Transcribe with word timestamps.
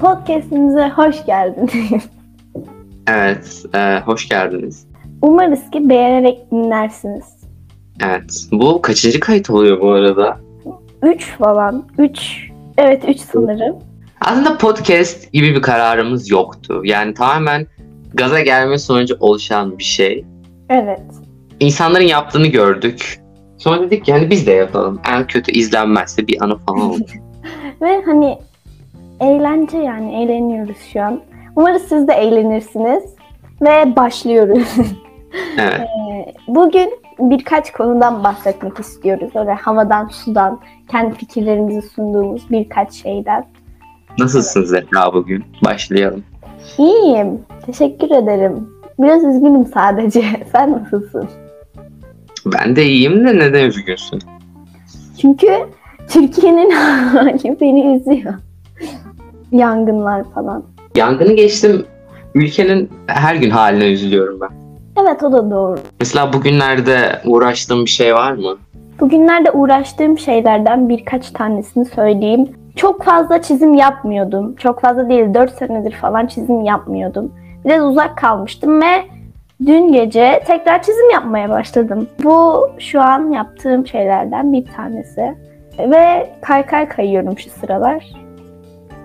podcastimize 0.00 0.88
hoş 0.88 1.26
geldiniz. 1.26 2.08
Evet, 3.08 3.64
e, 3.74 4.00
hoş 4.00 4.28
geldiniz. 4.28 4.86
Umarız 5.22 5.70
ki 5.70 5.88
beğenerek 5.88 6.50
dinlersiniz. 6.52 7.24
Evet, 8.04 8.46
bu 8.52 8.82
kaçıncı 8.82 9.20
kayıt 9.20 9.50
oluyor 9.50 9.80
bu 9.80 9.90
arada? 9.90 10.38
3 11.02 11.36
falan. 11.38 11.84
3. 11.98 12.50
Evet 12.78 13.02
3 13.08 13.20
sanırım. 13.20 13.76
Aslında 14.20 14.58
podcast 14.58 15.32
gibi 15.32 15.54
bir 15.54 15.62
kararımız 15.62 16.30
yoktu. 16.30 16.80
Yani 16.84 17.14
tamamen 17.14 17.66
gaza 18.14 18.40
gelme 18.40 18.78
sonucu 18.78 19.16
oluşan 19.20 19.78
bir 19.78 19.84
şey. 19.84 20.24
Evet. 20.70 21.02
İnsanların 21.60 22.04
yaptığını 22.04 22.46
gördük. 22.46 23.20
Sonra 23.58 23.80
dedik 23.80 24.08
yani 24.08 24.30
biz 24.30 24.46
de 24.46 24.52
yapalım. 24.52 25.00
En 25.08 25.26
kötü 25.26 25.52
izlenmezse 25.52 26.26
bir 26.26 26.44
anı 26.44 26.58
falan 26.58 26.80
olur. 26.80 27.00
Ve 27.82 28.02
hani 28.06 28.38
eğlence 29.24 29.78
yani 29.78 30.22
eğleniyoruz 30.22 30.76
şu 30.92 31.02
an. 31.02 31.20
Umarız 31.56 31.82
siz 31.82 32.08
de 32.08 32.12
eğlenirsiniz. 32.12 33.04
Ve 33.62 33.96
başlıyoruz. 33.96 34.68
Evet. 35.58 35.80
Ee, 35.80 36.34
Bugün 36.48 36.90
birkaç 37.18 37.72
konudan 37.72 38.24
bahsetmek 38.24 38.80
istiyoruz. 38.80 39.30
Öyle 39.36 39.52
havadan, 39.52 40.06
sudan, 40.08 40.60
kendi 40.90 41.14
fikirlerimizi 41.14 41.88
sunduğumuz 41.88 42.50
birkaç 42.50 42.92
şeyden. 42.92 43.44
Nasılsınız 44.18 44.68
Zehra 44.68 45.14
bugün? 45.14 45.44
Başlayalım. 45.64 46.24
İyiyim. 46.78 47.40
Teşekkür 47.66 48.10
ederim. 48.10 48.68
Biraz 48.98 49.24
üzgünüm 49.24 49.66
sadece. 49.66 50.22
Sen 50.52 50.72
nasılsın? 50.72 51.28
Ben 52.46 52.76
de 52.76 52.84
iyiyim 52.84 53.26
de 53.26 53.38
neden 53.38 53.64
üzgünsün? 53.64 54.22
Çünkü 55.20 55.48
Türkiye'nin 56.08 56.70
hali 57.10 57.60
beni 57.60 57.96
üzüyor. 57.96 58.34
Yangınlar 59.54 60.24
falan. 60.34 60.64
Yangını 60.96 61.32
geçtim. 61.32 61.86
Ülkenin 62.34 62.90
her 63.06 63.34
gün 63.34 63.50
haline 63.50 63.92
üzülüyorum 63.92 64.40
ben. 64.40 64.48
Evet 65.02 65.22
o 65.22 65.32
da 65.32 65.50
doğru. 65.50 65.78
Mesela 66.00 66.32
bugünlerde 66.32 67.20
uğraştığım 67.24 67.84
bir 67.84 67.90
şey 67.90 68.14
var 68.14 68.32
mı? 68.32 68.56
Bugünlerde 69.00 69.50
uğraştığım 69.50 70.18
şeylerden 70.18 70.88
birkaç 70.88 71.30
tanesini 71.30 71.84
söyleyeyim. 71.84 72.48
Çok 72.76 73.02
fazla 73.02 73.42
çizim 73.42 73.74
yapmıyordum. 73.74 74.54
Çok 74.56 74.80
fazla 74.80 75.08
değil 75.08 75.34
4 75.34 75.52
senedir 75.52 75.92
falan 75.92 76.26
çizim 76.26 76.60
yapmıyordum. 76.64 77.32
Biraz 77.64 77.84
uzak 77.84 78.16
kalmıştım 78.16 78.82
ve 78.82 79.02
dün 79.66 79.92
gece 79.92 80.42
tekrar 80.46 80.82
çizim 80.82 81.10
yapmaya 81.10 81.48
başladım. 81.50 82.08
Bu 82.24 82.68
şu 82.78 83.00
an 83.00 83.30
yaptığım 83.30 83.86
şeylerden 83.86 84.52
bir 84.52 84.64
tanesi. 84.64 85.34
Ve 85.78 86.30
kaykay 86.42 86.88
kayıyorum 86.88 87.38
şu 87.38 87.50
sıralar. 87.50 88.23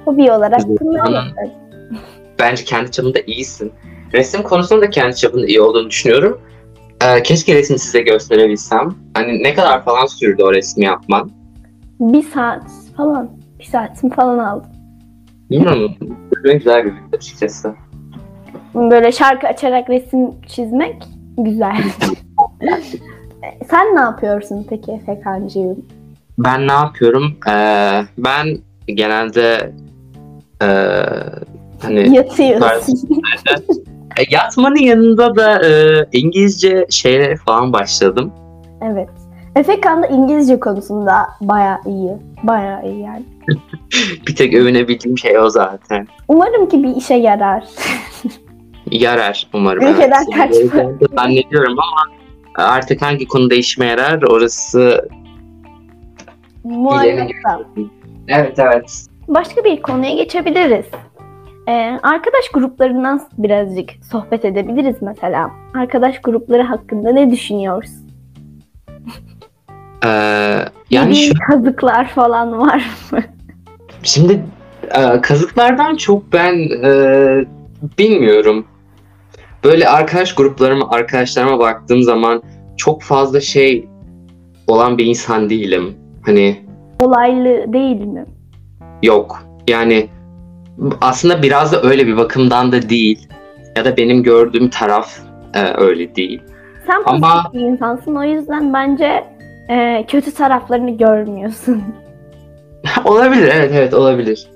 Hobi 0.09 0.31
olarak 0.31 0.61
bence 2.39 2.63
kendi 2.63 2.91
çapında 2.91 3.19
iyisin. 3.27 3.71
Resim 4.13 4.43
konusunda 4.43 4.81
da 4.81 4.89
kendi 4.89 5.15
çapında 5.15 5.45
iyi 5.45 5.61
olduğunu 5.61 5.89
düşünüyorum. 5.89 6.41
Ee, 7.03 7.23
keşke 7.23 7.55
resmi 7.55 7.79
size 7.79 8.01
gösterebilsem. 8.01 8.95
Hani 9.13 9.43
ne 9.43 9.53
kadar 9.53 9.85
falan 9.85 10.05
sürdü 10.05 10.43
o 10.43 10.53
resmi 10.53 10.85
yapman? 10.85 11.31
Bir 11.99 12.23
saat 12.23 12.63
falan. 12.97 13.29
Bir 13.59 13.63
saatim 13.63 14.09
falan 14.09 14.37
aldım. 14.37 14.69
Bilmiyorum. 15.51 15.95
Güzel 16.43 16.81
gözüktü 16.81 17.17
açıkçası. 17.17 17.73
Böyle 18.75 19.11
şarkı 19.11 19.47
açarak 19.47 19.89
resim 19.89 20.41
çizmek 20.47 21.03
güzel. 21.37 21.77
Sen 23.69 23.95
ne 23.95 23.99
yapıyorsun 23.99 24.65
peki 24.69 24.91
Efe 24.91 25.21
Kancığım? 25.21 25.85
Ben 26.37 26.67
ne 26.67 26.71
yapıyorum? 26.71 27.37
Ee, 27.49 28.01
ben 28.17 28.57
genelde 28.87 29.71
ee, 30.61 30.65
hani 31.81 32.15
Yatıyorsun. 32.15 33.09
e, 34.17 34.23
yatmanın 34.29 34.75
yanında 34.75 35.35
da 35.35 35.65
ee, 35.67 36.05
İngilizce 36.11 36.85
şeylere 36.89 37.35
falan 37.35 37.73
başladım. 37.73 38.33
evet. 38.81 39.09
Efe 39.55 39.81
Kan 39.81 40.03
da 40.03 40.07
İngilizce 40.07 40.59
konusunda 40.59 41.27
bayağı 41.41 41.77
iyi. 41.85 42.11
Bayağı 42.43 42.85
iyi 42.85 42.99
yani. 43.01 43.25
Bir 44.27 44.35
tek 44.35 44.53
övünebildiğim 44.53 45.17
şey 45.17 45.39
o 45.39 45.49
zaten. 45.49 46.07
Umarım 46.27 46.69
ki 46.69 46.83
bir 46.83 46.95
işe 46.95 47.13
yarar. 47.13 47.63
Yarar 48.91 49.47
umarım. 49.53 49.87
Ülkeden 49.87 50.25
evet. 50.37 50.71
kaçma. 50.71 50.83
Zannediyorum 51.17 51.75
ama 51.79 52.15
artık 52.55 53.01
hangi 53.01 53.27
konuda 53.27 53.55
işime 53.55 53.85
yarar 53.85 54.21
orası 54.21 55.09
Muallak 56.63 57.29
da. 57.29 57.61
Evet 58.27 58.59
evet. 58.59 59.08
Başka 59.29 59.63
bir 59.63 59.81
konuya 59.81 60.13
geçebiliriz. 60.15 60.85
Ee, 61.67 61.99
arkadaş 62.03 62.49
gruplarından 62.53 63.21
birazcık 63.37 63.89
sohbet 64.11 64.45
edebiliriz 64.45 64.95
mesela. 65.01 65.51
Arkadaş 65.75 66.21
grupları 66.21 66.61
hakkında 66.61 67.11
ne 67.11 67.31
düşünüyorsun? 67.31 68.09
Ee, 70.05 70.09
yani 70.89 71.15
şu, 71.15 71.33
kazıklar 71.47 72.07
falan 72.07 72.59
var 72.59 72.89
mı? 73.11 73.19
şimdi 74.03 74.43
e, 74.91 75.21
kazıklardan 75.21 75.95
çok 75.95 76.33
ben 76.33 76.53
e, 76.83 76.91
bilmiyorum. 77.99 78.65
Böyle 79.63 79.89
arkadaş 79.89 80.35
gruplarıma, 80.35 80.89
arkadaşlarıma 80.89 81.59
baktığım 81.59 82.03
zaman 82.03 82.43
çok 82.77 83.01
fazla 83.01 83.41
şey 83.41 83.87
olan 84.67 84.97
bir 84.97 85.05
insan 85.05 85.49
değilim. 85.49 85.95
Hani 86.25 86.57
Olaylı 86.99 87.73
değil 87.73 88.01
mi? 88.01 88.25
Yok. 89.03 89.43
Yani 89.67 90.09
aslında 91.01 91.43
biraz 91.43 91.73
da 91.73 91.81
öyle 91.81 92.07
bir 92.07 92.17
bakımdan 92.17 92.71
da 92.71 92.89
değil. 92.89 93.27
Ya 93.77 93.85
da 93.85 93.97
benim 93.97 94.23
gördüğüm 94.23 94.69
taraf 94.69 95.19
e, 95.53 95.73
öyle 95.77 96.15
değil. 96.15 96.41
Sen 96.87 97.01
Ama- 97.05 97.33
pozitif 97.33 97.53
bir 97.53 97.67
insansın 97.67 98.15
o 98.15 98.23
yüzden 98.23 98.73
bence 98.73 99.23
e, 99.69 100.05
kötü 100.07 100.33
taraflarını 100.33 100.97
görmüyorsun. 100.97 101.83
olabilir 103.05 103.51
evet 103.53 103.71
evet 103.73 103.93
olabilir. 103.93 104.47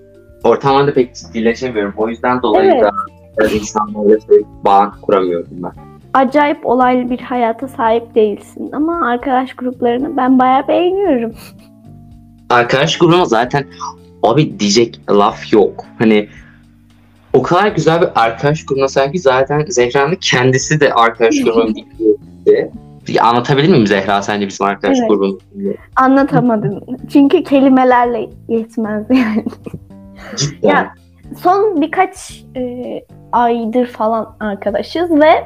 Ortamlarda 0.44 0.94
pek 0.94 1.16
ciddileşemiyorum. 1.16 1.94
O 1.98 2.10
yüzden 2.10 2.42
dolayı 2.42 2.72
Evet. 2.72 2.84
da 2.84 2.92
böyle 3.38 3.56
insanlarla 3.56 4.18
bağ 4.66 4.92
kuramıyorum 5.02 5.48
ben. 5.52 5.72
Acayip 6.14 6.66
olaylı 6.66 7.10
bir 7.10 7.20
hayata 7.20 7.68
sahip 7.68 8.16
değilsin 8.16 8.72
ama 8.74 9.08
arkadaş 9.08 9.54
gruplarını 9.54 10.18
ben 10.18 10.40
bayağı 10.40 10.68
beğeniyorum. 10.68 11.34
Arkadaş 12.50 12.98
grubuma 12.98 13.26
zaten 13.26 13.66
abi 14.24 14.60
diyecek 14.60 15.00
laf 15.10 15.54
yok. 15.54 15.86
Hani 16.00 16.30
o 17.34 17.42
kadar 17.42 17.68
güzel 17.68 18.02
bir 18.02 18.10
arkadaş 18.16 18.66
grubuna 18.66 18.88
sahip 18.88 19.14
ki 19.14 19.20
zaten 19.20 19.66
Zehra'nın 19.68 20.16
kendisi 20.16 20.80
de 20.80 20.94
arkadaş 20.94 21.36
grubunun 21.44 21.76
bir 23.08 23.28
Anlatabilir 23.28 23.70
miyim 23.70 23.88
Zehra 23.88 24.22
sence 24.22 24.48
bizim 24.48 24.66
arkadaş 24.66 24.98
Evet. 25.00 25.10
grubumuz? 25.10 25.36
Anlatamadım. 25.96 26.80
Çünkü 27.14 27.44
kelimelerle 27.44 28.30
yetmez 28.48 29.06
yani. 29.10 29.46
Cidden. 30.36 30.70
Ya, 30.70 30.94
Son 31.42 31.82
birkaç 31.82 32.44
e, 32.56 33.02
aydır 33.32 33.88
falan 33.88 34.36
arkadaşız 34.40 35.12
ve 35.12 35.44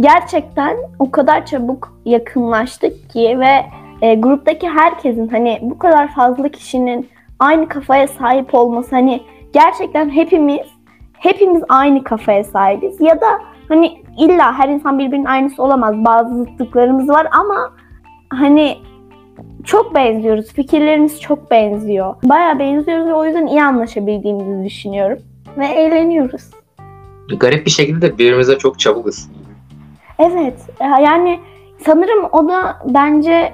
gerçekten 0.00 0.76
o 0.98 1.10
kadar 1.10 1.46
çabuk 1.46 2.00
yakınlaştık 2.04 3.10
ki 3.10 3.38
ve 3.40 3.66
e, 4.06 4.14
gruptaki 4.14 4.68
herkesin 4.68 5.28
hani 5.28 5.58
bu 5.62 5.78
kadar 5.78 6.14
fazla 6.14 6.48
kişinin 6.48 7.08
aynı 7.40 7.68
kafaya 7.68 8.08
sahip 8.08 8.54
olması 8.54 8.90
hani 8.90 9.22
gerçekten 9.52 10.10
hepimiz 10.10 10.66
hepimiz 11.12 11.62
aynı 11.68 12.04
kafaya 12.04 12.44
sahibiz 12.44 13.00
ya 13.00 13.20
da 13.20 13.26
hani 13.68 14.02
illa 14.18 14.58
her 14.58 14.68
insan 14.68 14.98
birbirinin 14.98 15.24
aynısı 15.24 15.62
olamaz 15.62 15.94
bazı 15.96 16.34
zıtlıklarımız 16.34 17.08
var 17.08 17.28
ama 17.32 17.72
hani 18.30 18.76
çok 19.64 19.94
benziyoruz. 19.94 20.52
Fikirlerimiz 20.52 21.20
çok 21.20 21.50
benziyor. 21.50 22.14
Bayağı 22.24 22.58
benziyoruz 22.58 23.06
ve 23.06 23.14
o 23.14 23.24
yüzden 23.24 23.46
iyi 23.46 23.62
anlaşabildiğimizi 23.62 24.64
düşünüyorum. 24.64 25.18
Ve 25.58 25.66
eğleniyoruz. 25.66 26.42
Garip 27.36 27.66
bir 27.66 27.70
şekilde 27.70 28.02
de 28.02 28.18
birbirimize 28.18 28.58
çok 28.58 28.78
çabuk 28.78 29.06
ısınıyoruz. 29.06 29.50
Evet. 30.18 30.54
Yani 30.80 31.40
sanırım 31.84 32.28
o 32.32 32.48
da 32.48 32.78
bence 32.84 33.52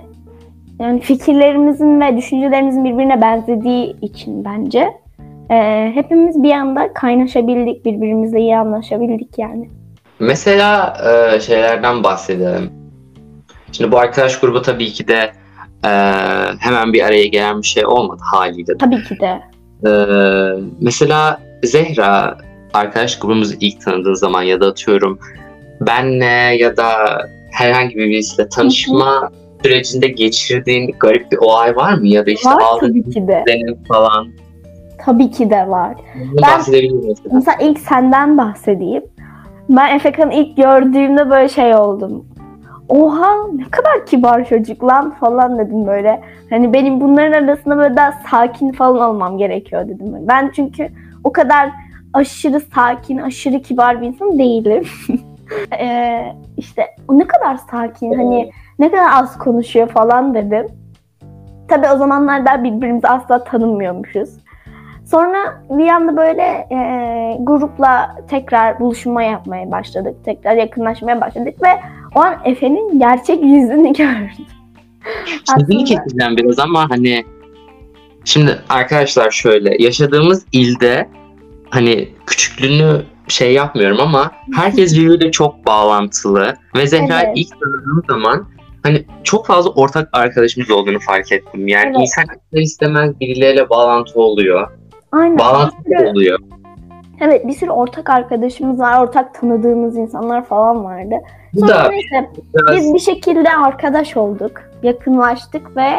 yani 0.81 1.00
fikirlerimizin 1.00 2.00
ve 2.00 2.17
düşüncelerimizin 2.17 2.84
birbirine 2.84 3.20
benzediği 3.20 3.96
için 4.02 4.44
bence. 4.44 4.88
e, 5.50 5.90
hepimiz 5.94 6.43
bir 6.43 6.52
anda 6.52 6.94
kaynaşabildik, 6.94 7.84
birbirimizle 7.84 8.40
iyi 8.40 8.56
anlaşabildik 8.56 9.38
yani. 9.38 9.70
Mesela 10.19 10.96
e, 11.06 11.40
şeylerden 11.40 12.05
bahsedelim. 12.05 12.70
Şimdi 13.73 13.93
bu 13.93 13.99
arkadaş 13.99 14.40
grubu 14.40 14.62
tabii 14.62 14.93
ki 14.93 15.08
de 15.08 15.32
e, 15.84 15.90
hemen 16.61 16.93
bir 16.93 17.02
araya 17.02 17.26
gelen 17.26 17.62
bir 17.62 17.67
şey 17.67 17.87
olmadı 17.87 18.23
haliyle. 18.32 18.76
Tabii 18.78 19.02
ki 19.02 19.20
de. 19.20 19.40
E, 19.88 19.93
mesela 20.81 21.40
Zehra 21.64 22.38
arkadaş 22.75 23.19
grubumuzu 23.19 23.55
ilk 23.61 23.81
tanıdığın 23.81 24.14
zaman 24.14 24.43
ya 24.43 24.61
da 24.61 24.67
atıyorum 24.67 25.19
benle 25.81 26.56
ya 26.56 26.76
da 26.76 26.88
herhangi 27.52 27.96
bir 27.96 28.08
birisiyle 28.08 28.49
tanışma 28.49 29.31
sürecinde 29.62 30.08
geçirdiğin 30.08 30.94
garip 31.00 31.32
bir 31.32 31.37
olay 31.37 31.76
var 31.76 31.94
mı? 31.94 32.06
Ya 32.06 32.26
da 32.26 32.31
işte 32.31 32.50
Var 32.50 32.62
tabii 32.81 33.11
ki 33.11 33.29
de. 33.29 33.44
falan. 33.88 34.29
tabii 35.05 35.31
ki 35.31 35.50
de 35.50 35.69
var. 35.69 35.94
Bunu 36.14 36.43
Ben- 36.43 36.56
mesela. 36.58 36.93
Mesela 37.32 37.56
ilk 37.61 37.79
senden 37.81 38.38
bahsedeyim. 38.38 39.03
Ben 39.69 39.97
Efekan'ı 39.97 40.35
ilk 40.35 40.56
gördüğümde 40.56 41.31
böyle 41.31 41.49
şey 41.49 41.75
oldum. 41.75 42.25
Oha 42.88 43.32
ne 43.55 43.64
kadar 43.70 44.06
kibar 44.06 44.44
çocuk 44.49 44.85
lan 44.85 45.14
falan 45.20 45.59
dedim 45.59 45.87
böyle. 45.87 46.20
Hani 46.50 46.73
benim 46.73 47.00
bunların 47.00 47.44
arasında 47.44 47.76
böyle 47.76 47.97
daha 47.97 48.12
sakin 48.31 48.73
falan 48.73 49.11
olmam 49.11 49.38
gerekiyor 49.38 49.88
dedim. 49.88 50.14
Ben 50.29 50.52
çünkü 50.56 50.88
o 51.25 51.32
kadar 51.32 51.70
aşırı 52.12 52.61
sakin, 52.75 53.19
aşırı 53.19 53.62
kibar 53.62 54.00
bir 54.02 54.06
insan 54.06 54.38
değilim. 54.38 54.85
Ee, 55.81 56.32
işte 56.56 56.87
ne 57.10 57.26
kadar 57.26 57.56
sakin, 57.70 58.12
hani 58.12 58.50
ne 58.78 58.90
kadar 58.90 59.12
az 59.12 59.38
konuşuyor 59.38 59.88
falan 59.88 60.34
dedim. 60.34 60.66
Tabii 61.69 61.87
o 61.94 61.96
zamanlar 61.96 62.46
daha 62.46 62.64
birbirimizi 62.64 63.08
asla 63.08 63.44
tanımıyormuşuz. 63.44 64.31
Sonra 65.10 65.62
bir 65.70 65.88
anda 65.88 66.16
böyle 66.16 66.43
e, 66.70 66.78
grupla 67.40 68.16
tekrar 68.28 68.81
buluşma 68.81 69.22
yapmaya 69.22 69.70
başladık. 69.70 70.14
Tekrar 70.25 70.56
yakınlaşmaya 70.56 71.20
başladık 71.20 71.62
ve 71.62 71.69
o 72.14 72.20
an 72.20 72.37
Efe'nin 72.44 72.99
gerçek 72.99 73.42
yüzünü 73.42 73.92
gördüm. 73.92 74.46
Sözünü 75.44 75.84
keseceğim 75.84 76.37
biraz 76.37 76.58
ama 76.58 76.90
hani 76.90 77.25
şimdi 78.25 78.58
arkadaşlar 78.69 79.31
şöyle 79.31 79.82
yaşadığımız 79.82 80.46
ilde 80.52 81.08
hani 81.70 82.08
küçüklüğünü 82.26 83.02
şey 83.28 83.52
yapmıyorum 83.52 83.99
ama 84.00 84.31
herkes 84.55 84.96
birbiriyle 84.99 85.31
çok 85.31 85.67
bağlantılı 85.67 86.55
ve 86.76 86.87
Zehra 86.87 87.23
Evet. 87.23 87.32
ilk 87.34 87.49
tanıdığım 87.61 88.02
zaman 88.08 88.46
hani 88.82 89.05
çok 89.25 89.46
fazla 89.46 89.70
ortak 89.70 90.08
arkadaşımız 90.12 90.70
olduğunu 90.70 90.99
fark 91.00 91.32
ettim. 91.32 91.69
Yani 91.69 91.87
Evet. 91.87 91.96
insan 92.00 92.25
ister 92.25 92.61
istemez 92.61 93.20
birileriyle 93.20 93.70
bağlantı 93.70 94.20
oluyor. 94.20 94.69
Aynen. 95.12 95.38
Bağlantı 95.38 95.76
sürü- 95.87 96.08
oluyor. 96.11 96.38
evet 97.20 97.46
bir 97.46 97.52
sürü 97.52 97.70
ortak 97.70 98.11
arkadaşımız 98.11 98.78
var, 98.78 99.02
ortak 99.02 99.34
tanıdığımız 99.40 99.96
insanlar 99.96 100.44
falan 100.44 100.84
vardı. 100.84 101.14
Bu 101.55 101.61
Sonra 101.61 101.75
da 101.75 101.88
neyse 101.88 102.31
biraz 102.55 102.76
biz 102.76 102.94
bir 102.94 102.99
şekilde 102.99 103.56
arkadaş 103.56 104.17
olduk, 104.17 104.52
yakınlaştık 104.82 105.76
ve 105.76 105.90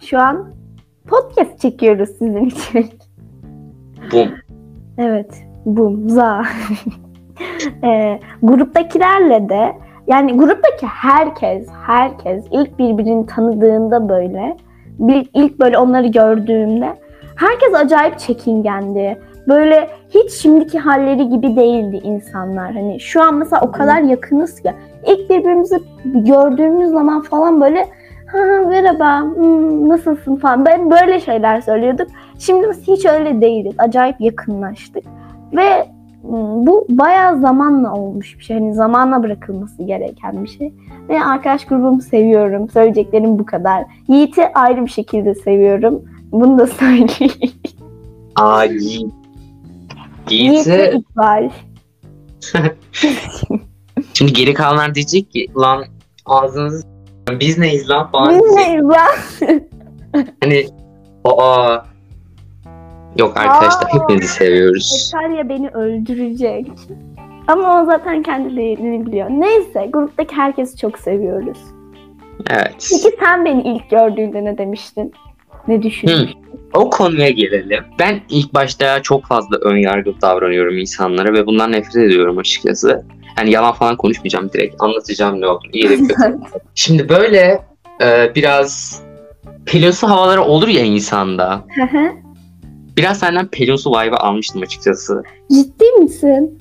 şu 0.00 0.18
an 0.18 0.48
podcast 1.08 1.60
çekiyoruz 1.60 2.08
sizin 2.08 2.44
için. 2.46 2.90
bum. 4.12 4.28
Evet. 4.98 5.44
Bum. 5.76 6.08
Za. 6.08 6.42
e, 7.84 8.20
gruptakilerle 8.42 9.48
de 9.48 9.72
yani 10.06 10.36
gruptaki 10.36 10.86
herkes, 10.86 11.68
herkes 11.86 12.44
ilk 12.50 12.78
birbirini 12.78 13.26
tanıdığında 13.26 14.08
böyle 14.08 14.56
bir, 14.98 15.30
ilk 15.34 15.60
böyle 15.60 15.78
onları 15.78 16.06
gördüğümde 16.06 16.96
herkes 17.36 17.74
acayip 17.74 18.18
çekingendi. 18.18 19.18
Böyle 19.48 19.90
hiç 20.10 20.32
şimdiki 20.32 20.78
halleri 20.78 21.28
gibi 21.28 21.56
değildi 21.56 22.00
insanlar. 22.04 22.72
Hani 22.72 23.00
şu 23.00 23.22
an 23.22 23.34
mesela 23.34 23.62
o 23.62 23.72
kadar 23.72 24.00
yakınız 24.00 24.60
ki 24.60 24.72
ilk 25.06 25.30
birbirimizi 25.30 25.80
gördüğümüz 26.04 26.90
zaman 26.90 27.22
falan 27.22 27.60
böyle 27.60 27.86
ha 28.32 28.38
merhaba 28.68 29.22
hmm, 29.22 29.88
nasılsın 29.88 30.36
falan 30.36 30.66
ben 30.66 30.90
böyle 30.90 31.20
şeyler 31.20 31.60
söylüyorduk. 31.60 32.08
Şimdi 32.38 32.68
biz 32.70 32.88
hiç 32.88 33.06
öyle 33.06 33.40
değiliz. 33.40 33.74
Acayip 33.78 34.20
yakınlaştık. 34.20 35.04
Ve 35.52 35.88
bu 36.64 36.86
bayağı 36.88 37.40
zamanla 37.40 37.94
olmuş 37.94 38.38
bir 38.38 38.44
şey. 38.44 38.58
Hani 38.58 38.74
zamanla 38.74 39.22
bırakılması 39.22 39.82
gereken 39.82 40.44
bir 40.44 40.48
şey. 40.48 40.72
Ve 41.08 41.24
arkadaş 41.24 41.64
grubumu 41.64 42.02
seviyorum. 42.02 42.68
Söyleyeceklerim 42.70 43.38
bu 43.38 43.46
kadar. 43.46 43.84
Yiğit'i 44.08 44.46
ayrı 44.54 44.84
bir 44.84 44.90
şekilde 44.90 45.34
seviyorum. 45.34 46.02
Bunu 46.32 46.58
da 46.58 46.66
söyleyeyim. 46.80 47.52
Aa 48.36 48.64
Yiğit. 48.64 49.12
Yiğit 50.30 50.66
ve 50.66 50.74
Yiğit'i 50.82 50.96
İkbal. 50.98 51.50
şimdi 54.14 54.32
geri 54.32 54.54
kalanlar 54.54 54.94
diyecek 54.94 55.30
ki 55.30 55.46
lan 55.56 55.84
ağzınızı 56.26 56.86
biz 57.40 57.58
neyiz 57.58 57.90
lan 57.90 58.10
falan 58.10 58.34
Biz 58.34 58.42
diyecek. 58.42 58.56
neyiz 58.66 58.84
lan? 58.84 59.60
Hani 60.42 60.66
aa 61.24 61.78
yok 63.18 63.36
arkadaşlar 63.36 63.86
Aa. 63.86 64.02
hepinizi 64.02 64.28
seviyoruz. 64.28 65.12
Etalya 65.14 65.48
beni 65.48 65.68
öldürecek. 65.68 66.66
Ama 67.48 67.82
o 67.82 67.86
zaten 67.86 68.22
kendi 68.22 68.56
değerini 68.56 69.06
biliyor. 69.06 69.30
Neyse 69.30 69.88
gruptaki 69.92 70.36
herkesi 70.36 70.76
çok 70.76 70.98
seviyoruz. 70.98 71.58
Evet. 72.50 72.88
Peki 72.90 73.16
sen 73.20 73.44
beni 73.44 73.62
ilk 73.62 73.90
gördüğünde 73.90 74.44
ne 74.44 74.58
demiştin? 74.58 75.12
Ne 75.68 75.82
düşündün? 75.82 76.12
Hı. 76.12 76.26
O 76.74 76.90
konuya 76.90 77.30
gelelim. 77.30 77.84
Ben 77.98 78.20
ilk 78.28 78.54
başta 78.54 79.02
çok 79.02 79.26
fazla 79.26 79.56
ön 79.56 79.76
yargılı 79.76 80.20
davranıyorum 80.20 80.78
insanlara 80.78 81.32
ve 81.32 81.46
bundan 81.46 81.72
nefret 81.72 81.96
ediyorum 81.96 82.38
açıkçası. 82.38 83.04
Yani 83.38 83.50
yalan 83.50 83.72
falan 83.72 83.96
konuşmayacağım 83.96 84.50
direkt. 84.52 84.74
Anlatacağım 84.78 85.40
ne 85.40 85.46
olduğunu. 85.46 85.70
İyi 85.72 85.90
de 85.90 85.96
kötü. 85.96 86.14
Şimdi 86.74 87.08
böyle 87.08 87.62
e, 88.02 88.34
biraz 88.34 89.02
pelunsu 89.66 90.08
havaları 90.08 90.42
olur 90.42 90.68
ya 90.68 90.82
insanda. 90.82 91.64
Biraz 92.98 93.18
senden 93.18 93.46
pelunsu 93.46 93.90
vibe 93.90 94.16
almıştım 94.16 94.62
açıkçası. 94.62 95.22
Ciddi 95.50 95.84
misin? 95.98 96.58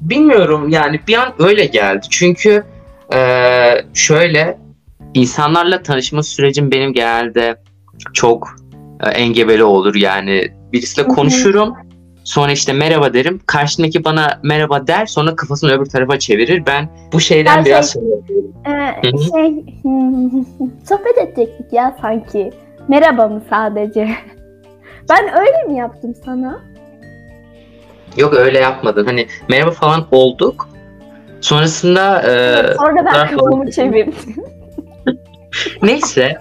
Bilmiyorum 0.00 0.68
yani 0.68 1.00
bir 1.08 1.14
an 1.14 1.32
öyle 1.38 1.64
geldi. 1.64 2.06
Çünkü 2.10 2.64
eee, 3.12 3.84
şöyle 3.94 4.58
insanlarla 5.14 5.82
tanışma 5.82 6.22
sürecim 6.22 6.70
benim 6.70 6.92
genelde 6.92 7.56
çok 8.12 8.48
e, 9.06 9.10
engebeli 9.10 9.64
olur. 9.64 9.94
Yani 9.94 10.48
birisiyle 10.72 11.08
konuşurum. 11.08 11.74
Sonra 12.24 12.52
işte 12.52 12.72
merhaba 12.72 13.14
derim. 13.14 13.40
Karşımdaki 13.46 14.04
bana 14.04 14.40
merhaba 14.42 14.86
der. 14.86 15.06
Sonra 15.06 15.36
kafasını 15.36 15.72
öbür 15.72 15.86
tarafa 15.86 16.18
çevirir. 16.18 16.66
Ben 16.66 16.88
bu 17.12 17.20
şeyden 17.20 17.56
Her 17.56 17.64
biraz 17.64 17.92
şey-. 17.92 18.02
Ee, 18.66 19.08
Hı 19.10 19.16
hı. 19.16 19.22
şey 19.22 19.64
sohbet 20.88 21.18
edecektik 21.18 21.72
ya 21.72 21.96
sanki. 22.00 22.50
Merhaba 22.88 23.28
mı 23.28 23.42
sadece? 23.50 24.08
Ben 25.10 25.24
öyle 25.40 25.72
mi 25.72 25.78
yaptım 25.78 26.14
sana? 26.24 26.60
Yok 28.16 28.34
öyle 28.34 28.58
yapmadın. 28.58 29.06
Hani 29.06 29.26
merhaba 29.48 29.70
falan 29.70 30.06
olduk. 30.10 30.68
Sonrasında 31.40 32.22
eee, 32.22 32.74
Sonra 32.76 33.04
ben 33.04 33.36
kafamı 33.36 33.70
çevirdim. 33.70 34.14
Neyse. 35.82 36.38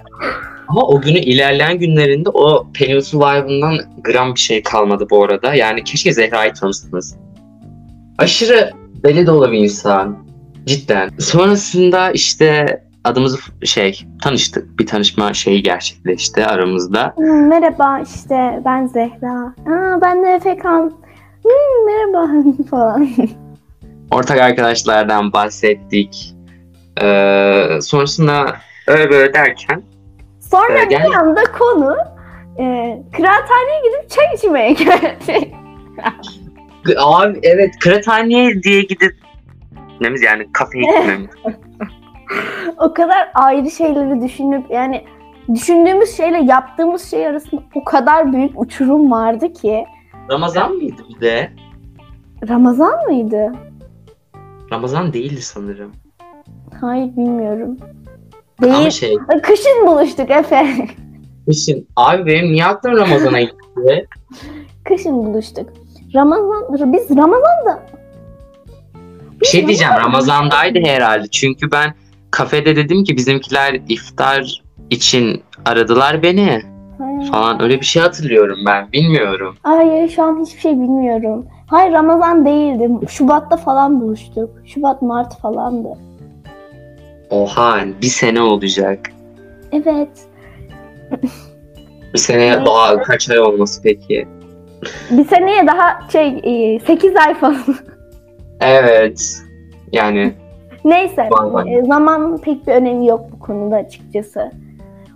Ama 0.67 0.81
o 0.81 1.01
günü 1.01 1.19
ilerleyen 1.19 1.79
günlerinde 1.79 2.29
o 2.29 2.67
Pelinsu 2.73 3.19
vibe'ından 3.19 3.77
gram 4.03 4.35
bir 4.35 4.39
şey 4.39 4.63
kalmadı 4.63 5.07
bu 5.11 5.23
arada. 5.23 5.53
Yani 5.53 5.83
keşke 5.83 6.13
Zehra'yı 6.13 6.53
tanırsınız. 6.53 7.15
Aşırı 8.17 8.71
deli 9.03 9.27
dolu 9.27 9.51
bir 9.51 9.57
insan. 9.57 10.17
Cidden. 10.65 11.09
Sonrasında 11.19 12.11
işte 12.11 12.81
adımızı 13.03 13.37
şey 13.63 14.07
tanıştık. 14.23 14.79
Bir 14.79 14.87
tanışma 14.87 15.33
şeyi 15.33 15.63
gerçekleşti 15.63 16.45
aramızda. 16.45 17.13
Hmm, 17.15 17.47
merhaba 17.47 17.99
işte 17.99 18.61
ben 18.65 18.87
Zehra. 18.87 19.45
Aa, 19.45 20.01
ben 20.01 20.23
de 20.23 20.29
Efekan. 20.29 20.93
Hmm, 21.43 21.85
merhaba 21.85 22.43
falan. 22.69 23.09
Ortak 24.11 24.39
arkadaşlardan 24.39 25.33
bahsettik. 25.33 26.35
Ee, 27.01 27.79
sonrasında 27.81 28.55
öyle 28.87 29.09
böyle 29.09 29.33
derken 29.33 29.83
Sonra 30.51 30.81
e, 30.83 30.89
bir 30.89 31.13
anda 31.13 31.43
konu 31.43 31.97
e, 32.59 32.97
kıraathaneye 33.17 33.81
gidip 33.83 34.09
çay 34.09 34.25
içmeye 34.35 34.71
geldi. 34.71 35.51
Abi 36.97 37.39
evet 37.43 37.79
kıraathaneye 37.79 38.63
diye 38.63 38.81
gidip 38.81 39.15
gitmemiz 39.89 40.21
yani 40.21 40.51
kafeye 40.53 40.83
gitmemiz. 40.83 41.29
o 42.77 42.93
kadar 42.93 43.31
ayrı 43.33 43.71
şeyleri 43.71 44.21
düşünüp 44.21 44.71
yani 44.71 45.03
düşündüğümüz 45.53 46.17
şeyle 46.17 46.37
yaptığımız 46.43 47.11
şey 47.11 47.27
arasında 47.27 47.61
o 47.75 47.83
kadar 47.83 48.33
büyük 48.33 48.61
uçurum 48.61 49.11
vardı 49.11 49.53
ki. 49.53 49.85
Ramazan 50.31 50.73
mıydı 50.75 51.01
bir 51.09 51.21
de? 51.21 51.51
Ramazan 52.49 53.05
mıydı? 53.05 53.51
Ramazan 54.71 55.13
değildi 55.13 55.41
sanırım. 55.41 55.91
Hayır 56.81 57.15
bilmiyorum. 57.17 57.77
Ama 58.63 58.79
Değil. 58.79 58.89
şey 58.89 59.17
Kışın 59.43 59.87
buluştuk 59.87 60.31
Efe. 60.31 60.67
kışın. 61.47 61.87
Abi 61.95 62.25
benim 62.25 62.51
niye 62.51 62.65
aklım 62.65 62.97
Ramazan'a 62.97 63.41
gitti? 63.41 64.07
Kışın 64.83 65.13
buluştuk. 65.13 65.69
Ramazan, 66.15 66.93
biz 66.93 67.09
Ramazan'da 67.09 67.83
Bir 69.41 69.45
şey 69.45 69.67
diyeceğim 69.67 69.93
Ramazan'daydı 69.93 70.79
herhalde. 70.85 71.27
Çünkü 71.27 71.71
ben 71.71 71.93
kafede 72.31 72.75
dedim 72.75 73.03
ki 73.03 73.17
bizimkiler 73.17 73.81
iftar 73.89 74.61
için 74.89 75.43
aradılar 75.65 76.23
beni 76.23 76.61
falan 77.31 77.61
öyle 77.61 77.79
bir 77.79 77.85
şey 77.85 78.01
hatırlıyorum 78.01 78.57
ben 78.65 78.91
bilmiyorum. 78.91 79.55
Hayır 79.63 80.09
şu 80.09 80.23
an 80.23 80.45
hiçbir 80.45 80.61
şey 80.61 80.71
bilmiyorum. 80.71 81.45
Hayır 81.67 81.93
Ramazan 81.93 82.45
değildi. 82.45 82.89
Şubat'ta 83.09 83.57
falan 83.57 84.01
buluştuk. 84.01 84.49
Şubat, 84.65 85.01
Mart 85.01 85.39
falandı. 85.39 85.89
Oha 87.29 87.79
bir 88.01 88.07
sene 88.07 88.41
olacak. 88.41 88.99
Evet. 89.71 90.09
Bir 92.13 92.19
sene 92.19 92.65
daha 92.65 93.01
kaç 93.01 93.29
ay 93.29 93.39
olması 93.39 93.81
peki? 93.83 94.27
Bir 95.11 95.25
seneye 95.25 95.67
daha 95.67 96.09
şey 96.11 96.79
8 96.87 97.15
ay 97.15 97.39
falan. 97.39 97.75
Evet. 98.61 99.41
Yani 99.91 100.33
Neyse 100.85 101.29
e, 101.67 101.85
zamanın 101.85 102.37
pek 102.37 102.67
bir 102.67 102.71
önemi 102.71 103.07
yok 103.07 103.21
bu 103.31 103.39
konuda 103.39 103.75
açıkçası. 103.75 104.51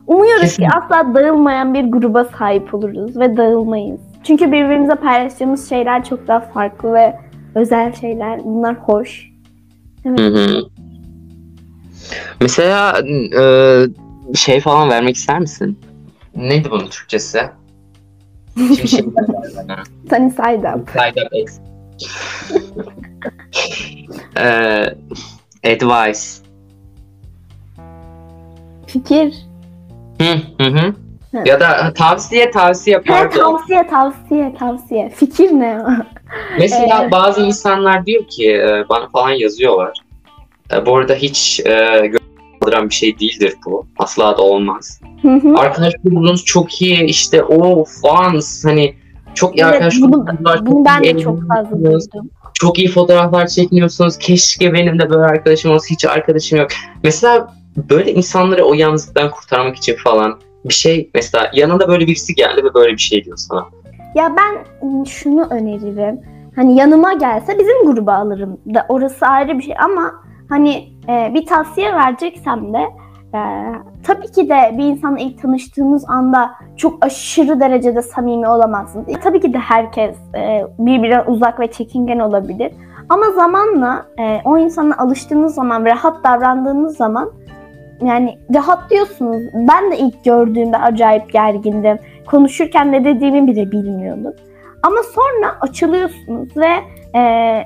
Umuyoruz 0.07 0.41
Kesinlikle. 0.41 0.79
ki 0.79 0.85
asla 0.85 1.15
dağılmayan 1.15 1.73
bir 1.73 1.91
gruba 1.91 2.25
sahip 2.25 2.73
oluruz 2.73 3.19
ve 3.19 3.37
dağılmayız. 3.37 4.01
Çünkü 4.23 4.51
birbirimize 4.51 4.95
paylaştığımız 4.95 5.69
şeyler 5.69 6.03
çok 6.03 6.27
daha 6.27 6.39
farklı 6.39 6.93
ve 6.93 7.19
özel 7.55 7.93
şeyler. 7.93 8.43
Bunlar 8.43 8.75
hoş. 8.75 9.31
Evet. 10.05 10.19
Hı 10.19 10.27
hı. 10.27 10.61
Mesela 12.41 13.01
e, 13.39 13.45
şey 14.35 14.59
falan 14.59 14.89
vermek 14.89 15.15
ister 15.15 15.39
misin? 15.39 15.79
Neydi 16.35 16.71
bunun 16.71 16.87
Türkçesi? 16.87 17.41
Şimdi 18.57 18.87
şey 18.87 18.99
Sunny 20.09 20.29
side 20.29 20.73
up. 20.75 20.89
Side 20.89 21.25
up 21.25 21.33
X. 21.33 21.59
e, 24.39 24.85
advice. 25.63 26.19
Fikir. 28.87 29.33
Hı 30.21 30.33
hı 30.63 30.67
hı. 30.69 30.93
Hı. 31.31 31.43
Ya 31.45 31.59
da 31.59 31.93
tavsiye 31.93 32.51
tavsiye 32.51 32.97
He, 32.97 33.01
pardon. 33.01 33.37
tavsiye 33.57 33.87
tavsiye 33.87 34.53
tavsiye. 34.59 35.09
Fikir 35.09 35.51
ne? 35.51 35.77
Mesela 36.59 37.03
Ee, 37.07 37.11
bazı 37.11 37.41
insanlar 37.41 38.05
diyor 38.05 38.23
ki 38.27 38.51
e, 38.53 38.85
bana 38.89 39.07
falan 39.09 39.29
yazıyorlar. 39.31 39.97
E, 40.73 40.85
Bu 40.85 40.97
arada 40.97 41.13
hiç 41.13 41.59
e, 41.65 41.71
gönderden 42.61 42.89
bir 42.89 42.93
şey 42.93 43.19
değildir 43.19 43.53
bu. 43.65 43.85
Asla 43.99 44.37
da 44.37 44.41
olmaz. 44.41 45.01
Hı 45.21 45.27
hı. 45.35 45.55
Arkadaş 45.57 45.93
grubunuz 46.03 46.45
çok 46.45 46.81
iyi 46.81 47.03
işte 47.03 47.43
o 47.43 47.85
fans 48.01 48.65
hani 48.65 48.95
çok 49.33 49.57
iyi 49.57 49.61
Evet, 49.63 49.73
arkadaş 49.73 49.95
bunu- 50.01 50.11
grubunuz 50.11 50.45
var. 50.45 50.65
Bunu 50.65 50.85
ben 50.85 51.03
de 51.03 51.19
çok 51.19 51.39
fazla 51.47 51.69
eğleniyorsunuz, 51.77 52.13
duydum. 52.13 52.29
Çok 52.53 52.79
iyi 52.79 52.87
fotoğraflar 52.87 53.47
çekiniyorsunuz. 53.47 54.17
Keşke 54.17 54.73
benim 54.73 54.99
de 54.99 55.09
böyle 55.09 55.23
arkadaşım 55.23 55.71
olsa. 55.71 55.85
Hiç 55.89 56.05
arkadaşım 56.05 56.59
yok. 56.59 56.67
Mesela 57.03 57.53
böyle 57.89 58.13
insanları 58.13 58.63
o 58.63 58.73
yalnızlıktan 58.73 59.31
kurtarmak 59.31 59.75
için 59.75 59.95
falan 59.95 60.39
bir 60.65 60.73
şey 60.73 61.09
mesela 61.13 61.51
yanında 61.53 61.87
böyle 61.87 62.07
birisi 62.07 62.35
geldi 62.35 62.63
ve 62.63 62.73
böyle 62.73 62.93
bir 62.93 63.01
şey 63.01 63.23
diyor 63.25 63.37
sana. 63.37 63.65
Ya 64.15 64.35
ben 64.37 64.65
şunu 65.05 65.47
öneririm. 65.49 66.19
Hani 66.55 66.75
yanıma 66.75 67.13
gelse 67.13 67.59
bizim 67.59 67.85
gruba 67.85 68.13
alırım 68.13 68.57
da 68.73 68.85
orası 68.89 69.25
ayrı 69.25 69.57
bir 69.57 69.63
şey 69.63 69.75
ama 69.79 70.13
hani 70.49 70.89
e, 71.09 71.31
bir 71.33 71.45
tavsiye 71.45 71.93
vereceksem 71.93 72.73
de 72.73 72.87
e, 73.33 73.39
tabii 74.03 74.31
ki 74.31 74.49
de 74.49 74.77
bir 74.77 74.83
insanla 74.83 75.19
ilk 75.19 75.41
tanıştığınız 75.41 76.09
anda 76.09 76.51
çok 76.77 77.05
aşırı 77.05 77.59
derecede 77.59 78.01
samimi 78.01 78.47
olamazsınız. 78.47 79.09
E, 79.09 79.13
tabii 79.13 79.39
ki 79.39 79.53
de 79.53 79.57
herkes 79.57 80.15
e, 80.35 80.65
birbirinden 80.79 81.23
uzak 81.27 81.59
ve 81.59 81.71
çekingen 81.71 82.19
olabilir. 82.19 82.71
Ama 83.09 83.31
zamanla 83.31 84.05
e, 84.19 84.41
o 84.45 84.57
insana 84.57 84.97
alıştığınız 84.97 85.55
zaman 85.55 85.85
rahat 85.85 86.23
davrandığınız 86.23 86.97
zaman 86.97 87.31
yani 88.01 88.37
rahatlıyorsunuz. 88.53 89.43
Ben 89.53 89.91
de 89.91 89.97
ilk 89.97 90.23
gördüğümde 90.23 90.77
acayip 90.77 91.33
gergindim 91.33 91.97
konuşurken 92.25 92.91
ne 92.91 93.05
dediğimi 93.05 93.47
bile 93.47 93.71
bilmiyordum. 93.71 94.33
Ama 94.83 94.97
sonra 95.03 95.55
açılıyorsunuz 95.61 96.57
ve 96.57 96.71
e, 97.19 97.63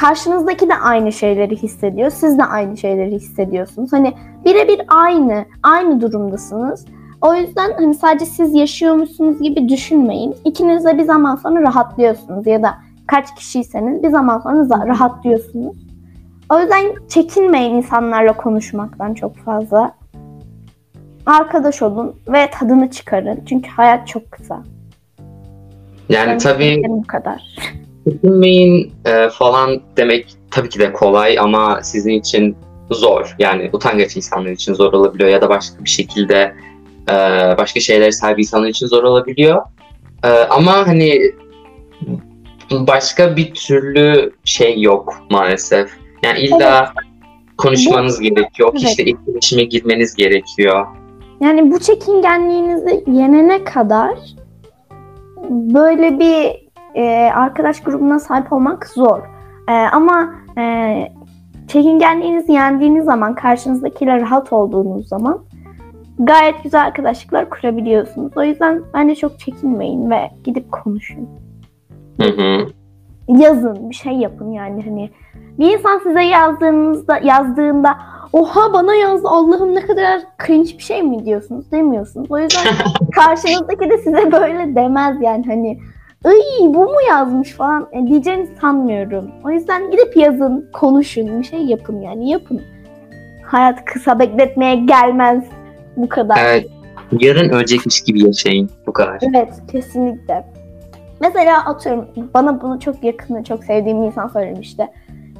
karşınızdaki 0.00 0.68
de 0.68 0.74
aynı 0.74 1.12
şeyleri 1.12 1.56
hissediyor. 1.56 2.10
Siz 2.10 2.38
de 2.38 2.44
aynı 2.44 2.76
şeyleri 2.76 3.10
hissediyorsunuz. 3.10 3.92
Hani 3.92 4.14
birebir 4.44 4.80
aynı, 4.88 5.44
aynı 5.62 6.00
durumdasınız. 6.00 6.86
O 7.20 7.34
yüzden 7.34 7.72
hani 7.72 7.94
sadece 7.94 8.26
siz 8.26 8.54
yaşıyormuşsunuz 8.54 9.42
gibi 9.42 9.68
düşünmeyin. 9.68 10.34
İkiniz 10.44 10.84
de 10.84 10.98
bir 10.98 11.02
zaman 11.02 11.36
sonra 11.36 11.62
rahatlıyorsunuz 11.62 12.46
ya 12.46 12.62
da 12.62 12.74
kaç 13.06 13.34
kişiyseniz 13.34 14.02
bir 14.02 14.08
zaman 14.08 14.38
sonra 14.38 14.86
rahatlıyorsunuz. 14.86 15.76
O 16.50 16.60
yüzden 16.60 16.94
çekinmeyin 17.08 17.74
insanlarla 17.74 18.32
konuşmaktan 18.32 19.14
çok 19.14 19.36
fazla. 19.36 19.92
Arkadaş 21.26 21.82
olun 21.82 22.16
ve 22.28 22.50
tadını 22.50 22.90
çıkarın. 22.90 23.40
Çünkü 23.46 23.70
hayat 23.70 24.08
çok 24.08 24.32
kısa. 24.32 24.62
Yani 26.08 26.28
Benim 26.28 26.38
tabii 26.38 26.82
bu 26.88 27.06
kadar. 27.06 27.42
Çekinmeyin 28.10 28.92
e, 29.04 29.28
falan 29.28 29.80
demek 29.96 30.26
tabii 30.50 30.68
ki 30.68 30.78
de 30.78 30.92
kolay 30.92 31.38
ama 31.38 31.82
sizin 31.82 32.12
için 32.12 32.56
zor. 32.90 33.36
Yani 33.38 33.70
utangaç 33.72 34.16
insanlar 34.16 34.50
için 34.50 34.74
zor 34.74 34.92
olabiliyor 34.92 35.30
ya 35.30 35.42
da 35.42 35.48
başka 35.48 35.84
bir 35.84 35.88
şekilde 35.88 36.54
e, 37.10 37.14
başka 37.58 37.80
şeylere 37.80 38.12
sahip 38.12 38.38
insanlar 38.38 38.68
için 38.68 38.86
zor 38.86 39.02
olabiliyor. 39.02 39.62
E, 40.24 40.28
ama 40.28 40.86
hani 40.86 41.32
başka 42.70 43.36
bir 43.36 43.54
türlü 43.54 44.32
şey 44.44 44.80
yok 44.80 45.14
maalesef. 45.30 45.90
Yani 46.22 46.38
illa 46.38 46.92
konuşmanız 47.58 48.20
gerekiyor. 48.20 48.70
Evet. 48.72 48.82
İşte 48.82 49.02
etkileşime 49.02 49.64
girmeniz 49.64 50.14
gerekiyor. 50.14 50.86
Yani 51.40 51.72
bu 51.72 51.80
çekingenliğinizi 51.80 53.04
yenene 53.06 53.64
kadar 53.64 54.18
böyle 55.50 56.18
bir 56.18 56.67
e, 56.98 57.30
arkadaş 57.34 57.80
grubuna 57.80 58.18
sahip 58.18 58.52
olmak 58.52 58.86
zor. 58.86 59.18
E, 59.68 59.72
ama 59.72 60.34
e, 60.58 60.94
çekingenliğinizi 61.68 62.52
yendiğiniz 62.52 63.04
zaman, 63.04 63.34
karşınızdakiyle 63.34 64.20
rahat 64.20 64.52
olduğunuz 64.52 65.08
zaman 65.08 65.40
gayet 66.18 66.62
güzel 66.62 66.86
arkadaşlıklar 66.86 67.50
kurabiliyorsunuz. 67.50 68.32
O 68.36 68.42
yüzden 68.42 68.82
bence 68.94 69.14
çok 69.14 69.38
çekinmeyin 69.38 70.10
ve 70.10 70.30
gidip 70.44 70.72
konuşun. 70.72 71.28
Hı 72.20 72.28
hı. 72.28 72.66
yazın, 73.28 73.90
bir 73.90 73.94
şey 73.94 74.12
yapın 74.12 74.50
yani 74.50 74.82
hani. 74.84 75.10
Bir 75.58 75.78
insan 75.78 75.98
size 75.98 76.22
yazdığınızda 76.22 77.18
yazdığında 77.18 77.98
oha 78.32 78.72
bana 78.72 78.94
yazdı 78.94 79.28
Allah'ım 79.28 79.74
ne 79.74 79.80
kadar 79.80 80.20
cringe 80.46 80.78
bir 80.78 80.82
şey 80.82 81.02
mi 81.02 81.24
diyorsunuz 81.24 81.72
demiyorsunuz. 81.72 82.30
O 82.30 82.38
yüzden 82.38 82.74
karşınızdaki 83.14 83.90
de 83.90 83.98
size 83.98 84.32
böyle 84.32 84.74
demez 84.74 85.22
yani 85.22 85.44
hani 85.46 85.78
Iy 86.24 86.66
bu 86.66 86.84
mu 86.84 86.96
yazmış 87.08 87.52
falan 87.52 87.88
e, 87.92 88.06
diyeceğini 88.06 88.48
sanmıyorum. 88.60 89.30
O 89.44 89.50
yüzden 89.50 89.90
gidip 89.90 90.16
yazın, 90.16 90.70
konuşun, 90.72 91.38
bir 91.38 91.44
şey 91.44 91.64
yapın 91.64 92.00
yani 92.00 92.30
yapın. 92.30 92.62
Hayat 93.46 93.84
kısa 93.84 94.18
bekletmeye 94.18 94.76
gelmez 94.76 95.44
bu 95.96 96.08
kadar. 96.08 96.38
Evet. 96.44 96.66
Yarın 97.20 97.48
ölecekmiş 97.48 98.04
gibi 98.04 98.26
yaşayın. 98.26 98.70
Bu 98.86 98.92
kadar. 98.92 99.18
Evet, 99.22 99.48
kesinlikle. 99.72 100.46
Mesela 101.20 101.64
atıyorum 101.64 102.08
bana 102.34 102.60
bunu 102.60 102.80
çok 102.80 103.04
yakın, 103.04 103.42
çok 103.42 103.64
sevdiğim 103.64 104.02
insan 104.02 104.28
söylemişti. 104.28 104.86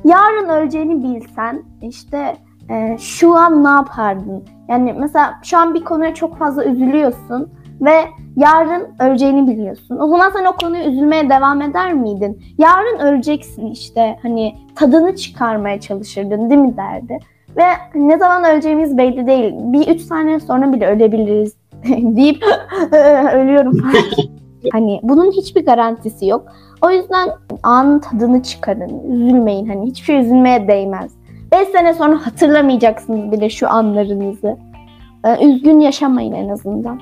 Yarın 0.04 0.48
öleceğini 0.48 1.02
bilsen 1.02 1.62
işte 1.82 2.36
e, 2.70 2.96
şu 2.98 3.34
an 3.34 3.64
ne 3.64 3.68
yapardın? 3.68 4.44
Yani 4.68 4.94
mesela 4.98 5.34
şu 5.42 5.58
an 5.58 5.74
bir 5.74 5.84
konuya 5.84 6.14
çok 6.14 6.38
fazla 6.38 6.64
üzülüyorsun 6.64 7.50
ve 7.80 7.94
yarın 8.36 8.88
öleceğini 9.00 9.48
biliyorsun. 9.48 9.98
O 10.00 10.08
zaman 10.08 10.30
sen 10.30 10.44
o 10.44 10.52
konuya 10.52 10.84
üzülmeye 10.84 11.30
devam 11.30 11.62
eder 11.62 11.92
miydin? 11.92 12.42
Yarın 12.58 12.98
öleceksin 12.98 13.66
işte 13.66 14.18
hani 14.22 14.54
tadını 14.76 15.16
çıkarmaya 15.16 15.80
çalışırdın 15.80 16.50
değil 16.50 16.60
mi 16.60 16.76
derdi. 16.76 17.18
Ve 17.56 17.64
ne 17.94 18.18
zaman 18.18 18.44
öleceğimiz 18.44 18.98
belli 18.98 19.26
değil. 19.26 19.54
Bir 19.56 19.88
üç 19.88 20.00
saniye 20.00 20.40
sonra 20.40 20.72
bile 20.72 20.86
ölebiliriz 20.86 21.56
deyip 22.16 22.44
ölüyorum 23.34 23.90
hani 24.72 25.00
bunun 25.02 25.30
hiçbir 25.30 25.66
garantisi 25.66 26.26
yok. 26.26 26.46
O 26.82 26.90
yüzden 26.90 27.28
anın 27.62 27.98
tadını 27.98 28.42
çıkarın. 28.42 29.12
Üzülmeyin. 29.12 29.66
Hani 29.66 29.86
hiçbir 29.86 30.04
şey 30.04 30.18
üzülmeye 30.18 30.68
değmez. 30.68 31.12
5 31.52 31.68
sene 31.68 31.94
sonra 31.94 32.26
hatırlamayacaksınız 32.26 33.32
bile 33.32 33.50
şu 33.50 33.70
anlarınızı. 33.70 34.56
Ee, 35.24 35.46
üzgün 35.46 35.80
yaşamayın 35.80 36.32
en 36.32 36.48
azından. 36.48 37.00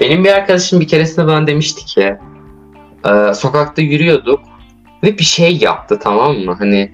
Benim 0.00 0.24
bir 0.24 0.32
arkadaşım 0.32 0.80
bir 0.80 0.88
keresinde 0.88 1.26
bana 1.26 1.46
demişti 1.46 1.84
ki 1.84 2.16
e, 3.08 3.34
sokakta 3.34 3.82
yürüyorduk 3.82 4.40
ve 5.02 5.18
bir 5.18 5.24
şey 5.24 5.56
yaptı 5.56 5.98
tamam 6.02 6.36
mı? 6.36 6.56
Hani 6.58 6.92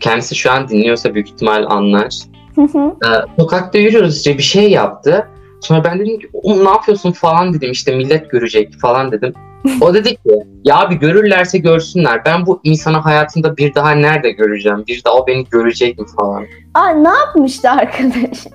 kendisi 0.00 0.34
şu 0.34 0.52
an 0.52 0.68
dinliyorsa 0.68 1.14
büyük 1.14 1.28
ihtimal 1.28 1.64
anlar. 1.68 2.14
Hı 2.54 2.62
hı. 2.62 2.78
E, 2.78 3.10
sokakta 3.40 3.78
yürüyoruz 3.78 4.16
işte 4.16 4.38
bir 4.38 4.42
şey 4.42 4.70
yaptı. 4.70 5.28
Sonra 5.60 5.84
ben 5.84 5.98
dedim 5.98 6.18
ki 6.18 6.28
oğlum 6.32 6.64
ne 6.64 6.70
yapıyorsun 6.70 7.12
falan 7.12 7.54
dedim 7.54 7.72
işte 7.72 7.96
millet 7.96 8.30
görecek 8.30 8.80
falan 8.80 9.12
dedim. 9.12 9.32
O 9.80 9.94
dedi 9.94 10.08
ki 10.08 10.44
ya 10.64 10.78
abi 10.78 10.98
görürlerse 10.98 11.58
görsünler. 11.58 12.24
Ben 12.24 12.46
bu 12.46 12.60
insanı 12.64 12.96
hayatımda 12.96 13.56
bir 13.56 13.74
daha 13.74 13.90
nerede 13.90 14.30
göreceğim? 14.30 14.84
Bir 14.88 15.04
daha 15.04 15.14
o 15.14 15.26
beni 15.26 15.44
görecek 15.44 15.98
mi 15.98 16.06
falan. 16.20 16.44
Aa 16.74 16.88
ne 16.88 17.08
yapmıştı 17.08 17.70
arkadaş? 17.70 18.46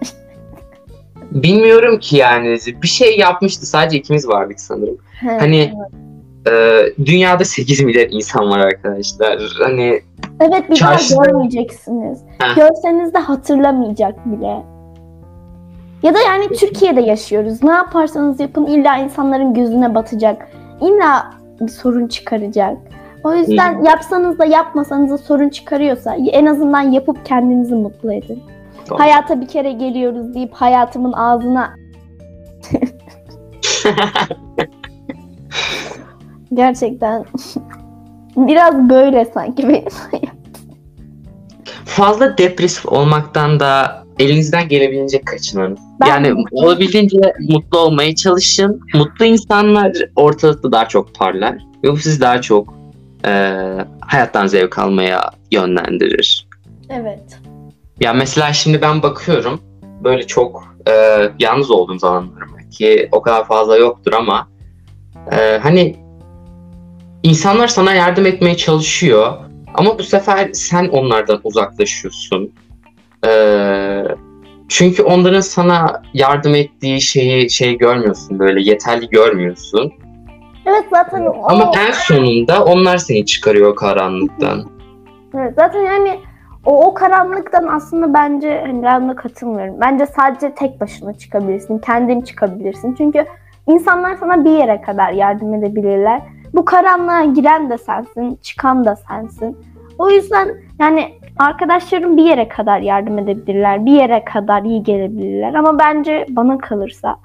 Bilmiyorum 1.31 1.99
ki 1.99 2.17
yani 2.17 2.57
bir 2.83 2.87
şey 2.87 3.17
yapmıştı. 3.17 3.65
Sadece 3.65 3.97
ikimiz 3.97 4.27
vardık 4.27 4.59
sanırım. 4.59 4.97
Hani 5.39 5.73
e, 6.47 6.81
dünyada 7.05 7.45
8 7.45 7.83
milyar 7.83 8.07
insan 8.11 8.49
var 8.49 8.59
arkadaşlar. 8.59 9.39
Hani 9.63 10.01
evet 10.39 10.69
bir 10.69 10.75
çarşıda- 10.75 11.17
daha 11.17 11.25
görmeyeceksiniz. 11.25 12.19
Heh. 12.39 12.55
Görseniz 12.55 13.13
de 13.13 13.17
hatırlamayacak 13.17 14.25
bile. 14.25 14.63
Ya 16.03 16.13
da 16.13 16.19
yani 16.19 16.47
Türkiye'de 16.47 17.01
yaşıyoruz. 17.01 17.63
Ne 17.63 17.71
yaparsanız 17.71 18.39
yapın 18.39 18.65
illa 18.65 18.97
insanların 18.97 19.53
gözüne 19.53 19.95
batacak. 19.95 20.47
illa 20.81 21.33
bir 21.61 21.67
sorun 21.67 22.07
çıkaracak. 22.07 22.77
O 23.23 23.35
yüzden 23.35 23.83
yapsanız 23.83 24.39
da 24.39 24.45
yapmasanız 24.45 25.11
da 25.11 25.17
sorun 25.17 25.49
çıkarıyorsa 25.49 26.15
en 26.31 26.45
azından 26.45 26.81
yapıp 26.81 27.25
kendinizi 27.25 27.75
mutlu 27.75 28.13
edin. 28.13 28.43
Tamam. 28.89 29.01
Hayata 29.01 29.41
bir 29.41 29.47
kere 29.47 29.71
geliyoruz 29.71 30.33
deyip 30.33 30.53
hayatımın 30.53 31.13
ağzına 31.13 31.75
gerçekten 36.53 37.25
biraz 38.37 38.89
böyle 38.89 39.25
sanki 39.25 39.67
benim 39.69 39.91
hayatım. 40.11 40.39
Fazla 41.85 42.37
depresif 42.37 42.85
olmaktan 42.85 43.59
da 43.59 44.03
elinizden 44.19 44.67
gelebilecek 44.67 45.25
kaçının. 45.27 45.77
Ben- 46.01 46.07
yani 46.07 46.45
olabildiğince 46.51 47.33
mutlu 47.49 47.79
olmaya 47.79 48.15
çalışın. 48.15 48.81
Mutlu 48.93 49.25
insanlar 49.25 49.91
ortalıkta 50.15 50.71
daha 50.71 50.87
çok 50.87 51.15
parlar. 51.15 51.57
Ve 51.83 51.91
bu 51.91 51.97
sizi 51.97 52.21
daha 52.21 52.41
çok 52.41 52.73
e, 53.25 53.55
hayattan 54.01 54.47
zevk 54.47 54.79
almaya 54.79 55.31
yönlendirir. 55.51 56.47
Evet. 56.89 57.39
Ya 58.01 58.13
mesela 58.13 58.53
şimdi 58.53 58.81
ben 58.81 59.03
bakıyorum 59.03 59.61
böyle 60.03 60.27
çok 60.27 60.63
e, 60.87 60.93
yalnız 61.39 61.71
olduğum 61.71 61.99
zamanlarım 61.99 62.53
var 62.53 62.69
ki 62.71 63.09
o 63.11 63.21
kadar 63.21 63.45
fazla 63.47 63.77
yoktur 63.77 64.13
ama 64.13 64.47
e, 65.31 65.57
hani 65.63 65.95
insanlar 67.23 67.67
sana 67.67 67.93
yardım 67.93 68.25
etmeye 68.25 68.57
çalışıyor 68.57 69.33
ama 69.73 69.99
bu 69.99 70.03
sefer 70.03 70.49
sen 70.53 70.87
onlardan 70.89 71.39
uzaklaşıyorsun. 71.43 72.53
E, 73.25 73.31
çünkü 74.69 75.03
onların 75.03 75.41
sana 75.41 76.01
yardım 76.13 76.55
ettiği 76.55 77.01
şeyi 77.01 77.49
şey 77.49 77.77
görmüyorsun 77.77 78.39
böyle 78.39 78.61
yeterli 78.61 79.09
görmüyorsun. 79.09 79.93
Evet 80.65 80.85
zaten 80.89 81.25
o, 81.25 81.49
Ama 81.49 81.71
en 81.87 81.91
sonunda 81.91 82.65
onlar 82.65 82.97
seni 82.97 83.25
çıkarıyor 83.25 83.75
karanlıktan. 83.75 84.69
evet, 85.37 85.53
zaten 85.55 85.81
yani 85.81 86.19
o, 86.69 86.85
o 86.85 86.93
karanlıktan 86.93 87.67
aslında 87.67 88.13
bence 88.13 88.63
hani 88.65 88.83
ben 88.83 89.09
de 89.09 89.15
katılmıyorum. 89.15 89.75
Bence 89.81 90.05
sadece 90.05 90.55
tek 90.55 90.81
başına 90.81 91.13
çıkabilirsin. 91.13 91.79
Kendin 91.79 92.21
çıkabilirsin. 92.21 92.95
Çünkü 92.95 93.25
insanlar 93.67 94.15
sana 94.15 94.45
bir 94.45 94.51
yere 94.51 94.81
kadar 94.81 95.11
yardım 95.11 95.53
edebilirler. 95.53 96.21
Bu 96.53 96.65
karanlığa 96.65 97.23
giren 97.23 97.69
de 97.69 97.77
sensin, 97.77 98.39
çıkan 98.41 98.85
da 98.85 98.95
sensin. 98.95 99.57
O 99.97 100.09
yüzden 100.09 100.49
yani 100.79 101.13
arkadaşlarım 101.37 102.17
bir 102.17 102.23
yere 102.23 102.47
kadar 102.47 102.79
yardım 102.79 103.19
edebilirler. 103.19 103.85
Bir 103.85 103.91
yere 103.91 104.23
kadar 104.23 104.63
iyi 104.63 104.83
gelebilirler. 104.83 105.53
Ama 105.53 105.79
bence 105.79 106.25
bana 106.29 106.57
kalırsa 106.57 107.15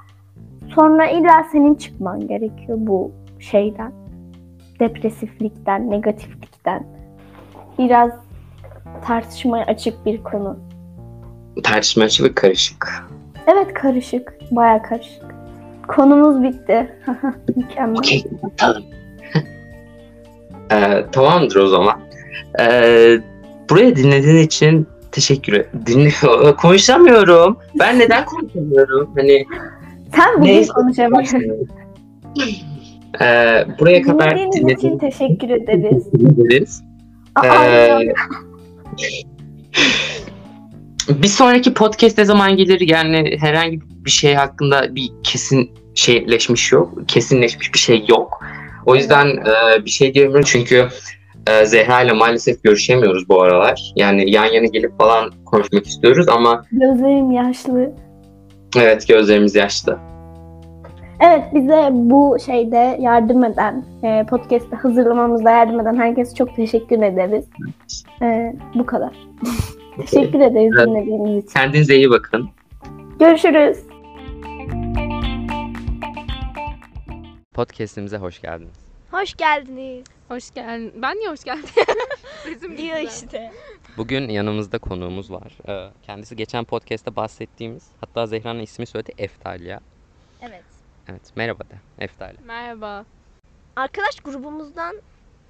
sonra 0.68 1.06
illa 1.06 1.44
senin 1.52 1.74
çıkman 1.74 2.26
gerekiyor 2.26 2.78
bu 2.80 3.10
şeyden. 3.38 3.92
Depresiflikten, 4.80 5.90
negatiflikten. 5.90 6.86
Biraz 7.78 8.23
tartışmaya 9.06 9.64
açık 9.64 10.06
bir 10.06 10.22
konu. 10.22 10.58
Tartışma 11.62 12.04
açı 12.04 12.24
ve 12.24 12.34
karışık. 12.34 13.04
Evet 13.46 13.74
karışık. 13.74 14.32
Baya 14.50 14.82
karışık. 14.82 15.24
Konumuz 15.88 16.42
bitti. 16.42 16.92
Mükemmel. 17.56 17.98
Okey, 17.98 18.24
tamam. 18.56 18.82
Ee, 20.72 21.04
tamamdır 21.12 21.56
o 21.56 21.66
zaman. 21.66 22.00
Ee, 22.60 23.18
buraya 23.70 23.96
dinlediğin 23.96 24.36
için 24.36 24.86
teşekkür 25.12 25.52
ederim. 25.52 25.70
Dinliyor, 25.86 26.56
konuşamıyorum. 26.62 27.56
Ben 27.78 27.98
neden 27.98 28.24
konuşamıyorum? 28.24 29.10
Hani 29.16 29.44
Sen 30.16 30.34
bugün 30.36 30.46
neyse. 30.52 30.72
konuşamıyorsun. 30.72 31.40
Ee, 33.20 33.64
buraya 33.80 34.02
kadar 34.02 34.30
Dinlediğiniz 34.38 34.78
için 34.78 34.98
teşekkür 34.98 35.50
ederiz. 35.50 36.06
ederiz. 36.14 36.82
Aa, 37.34 37.46
Ee, 37.64 38.12
bir 41.08 41.28
sonraki 41.28 41.74
podcast 41.74 42.18
ne 42.18 42.24
zaman 42.24 42.56
gelir? 42.56 42.80
Yani 42.80 43.36
herhangi 43.40 43.80
bir 44.04 44.10
şey 44.10 44.34
hakkında 44.34 44.94
bir 44.94 45.10
kesin 45.22 45.70
şeyleşmiş 45.94 46.72
yok. 46.72 47.08
Kesinleşmiş 47.08 47.74
bir 47.74 47.78
şey 47.78 48.04
yok. 48.08 48.40
O 48.86 48.96
yüzden 48.96 49.26
e, 49.26 49.84
bir 49.84 49.90
şey 49.90 50.14
diyemiyorum 50.14 50.44
çünkü 50.46 50.88
e, 51.46 51.66
Zehra 51.66 52.02
ile 52.02 52.12
maalesef 52.12 52.62
görüşemiyoruz 52.62 53.28
bu 53.28 53.42
aralar. 53.42 53.92
Yani 53.96 54.30
yan 54.30 54.44
yana 54.44 54.66
gelip 54.66 54.98
falan 54.98 55.32
konuşmak 55.46 55.86
istiyoruz 55.86 56.28
ama 56.28 56.64
Gözlerim 56.72 57.30
yaşlı. 57.30 57.92
evet 58.76 59.08
gözlerimiz 59.08 59.54
yaşlı. 59.54 59.98
Evet 61.20 61.54
bize 61.54 61.88
bu 61.92 62.36
şeyde 62.46 62.98
yardım 63.00 63.44
eden, 63.44 63.84
e, 64.02 64.26
podcast'ı 64.26 64.76
hazırlamamızda 64.76 65.50
yardım 65.50 65.80
eden 65.80 65.96
herkese 65.96 66.34
çok 66.34 66.56
teşekkür 66.56 67.02
ederiz. 67.02 67.44
E, 68.22 68.56
bu 68.74 68.86
kadar. 68.86 69.16
teşekkür 70.00 70.40
ederiz 70.40 70.72
Evet. 70.78 70.86
dinlediğiniz 70.88 71.44
için. 71.44 71.52
Kendinize 71.52 71.96
iyi 71.96 72.10
bakın. 72.10 72.48
Görüşürüz. 73.18 73.78
Podcast'imize 77.54 78.16
hoş 78.16 78.40
geldiniz. 78.40 78.78
Hoş 79.10 79.34
geldiniz. 79.34 80.04
Hoş 80.28 80.50
geldin. 80.54 80.92
Ben 81.02 81.16
niye 81.16 81.30
hoş 81.30 81.44
geldin? 81.44 81.64
Bizim 82.50 82.76
Diyor 82.76 82.96
işte. 82.98 83.52
Bugün 83.96 84.28
yanımızda 84.28 84.78
konuğumuz 84.78 85.30
var. 85.30 85.52
Ee, 85.68 85.88
Kendisi 86.02 86.36
geçen 86.36 86.64
podcast'te 86.64 87.16
bahsettiğimiz, 87.16 87.88
hatta 88.00 88.26
Zehra'nın 88.26 88.60
ismi 88.60 88.86
söyledi, 88.86 89.12
Eftalya. 89.18 89.80
Evet. 90.42 90.73
Evet, 91.08 91.22
merhaba 91.36 91.64
de, 91.64 91.74
Eftalya. 91.98 92.36
Merhaba. 92.46 93.04
Arkadaş 93.76 94.20
grubumuzdan 94.20 95.02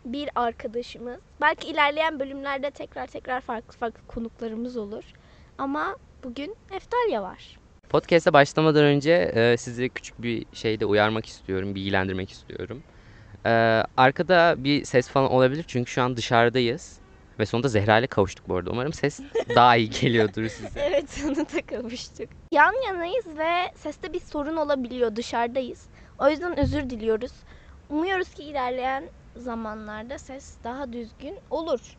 bir 0.05 0.31
arkadaşımız. 0.35 1.21
Belki 1.41 1.69
ilerleyen 1.69 2.21
bölümlerde 2.21 2.71
tekrar 2.71 3.07
tekrar 3.07 3.41
farklı 3.41 3.79
farklı 3.79 4.07
konuklarımız 4.07 4.77
olur. 4.77 5.05
Ama 5.59 5.97
bugün 6.25 6.57
Eftalya 6.73 7.23
var. 7.23 7.59
Podcast'e 7.89 8.33
başlamadan 8.33 8.85
önce 8.85 9.13
e, 9.13 9.57
sizi 9.57 9.89
küçük 9.89 10.23
bir 10.23 10.47
şeyde 10.53 10.87
uyarmak 10.87 11.27
istiyorum, 11.27 11.75
bilgilendirmek 11.75 12.31
istiyorum. 12.31 12.83
Ee, 13.47 13.83
arkada 13.97 14.55
bir 14.59 14.85
ses 14.85 15.09
falan 15.09 15.31
olabilir 15.31 15.65
çünkü 15.69 15.91
şu 15.91 16.03
an 16.03 16.17
dışarıdayız. 16.17 16.99
Ve 17.39 17.47
sonunda 17.47 17.69
Zehra 17.69 17.99
ile 17.99 18.07
kavuştuk 18.07 18.49
bu 18.49 18.57
arada. 18.57 18.71
Umarım 18.71 18.93
ses 18.93 19.21
daha 19.55 19.77
iyi 19.77 19.91
geliyordur 19.91 20.49
size. 20.49 20.81
Evet 20.81 21.11
sonunda 21.11 21.67
kavuştuk. 21.67 22.29
Yan 22.53 22.87
yanayız 22.87 23.27
ve 23.27 23.73
seste 23.77 24.13
bir 24.13 24.21
sorun 24.21 24.57
olabiliyor. 24.57 25.17
Dışarıdayız. 25.17 25.87
O 26.19 26.29
yüzden 26.29 26.59
özür 26.59 26.91
diliyoruz. 26.91 27.33
Umuyoruz 27.91 28.35
ki 28.35 28.43
ilerleyen 28.43 29.05
zamanlarda 29.37 30.19
ses 30.19 30.55
daha 30.65 30.93
düzgün 30.93 31.39
olur 31.51 31.97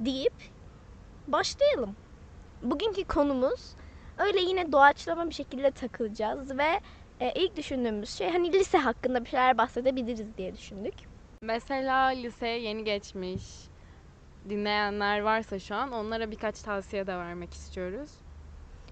deyip 0.00 0.34
başlayalım. 1.28 1.96
Bugünkü 2.62 3.04
konumuz 3.04 3.60
öyle 4.18 4.40
yine 4.40 4.72
doğaçlama 4.72 5.28
bir 5.28 5.34
şekilde 5.34 5.70
takılacağız 5.70 6.58
ve 6.58 6.80
e, 7.20 7.32
ilk 7.32 7.56
düşündüğümüz 7.56 8.10
şey 8.10 8.30
hani 8.30 8.52
lise 8.52 8.78
hakkında 8.78 9.24
bir 9.24 9.30
şeyler 9.30 9.58
bahsedebiliriz 9.58 10.36
diye 10.38 10.54
düşündük. 10.56 10.94
Mesela 11.42 12.06
liseye 12.06 12.60
yeni 12.60 12.84
geçmiş 12.84 13.42
dinleyenler 14.48 15.20
varsa 15.20 15.58
şu 15.58 15.74
an 15.74 15.92
onlara 15.92 16.30
birkaç 16.30 16.62
tavsiye 16.62 17.06
de 17.06 17.16
vermek 17.16 17.54
istiyoruz. 17.54 18.10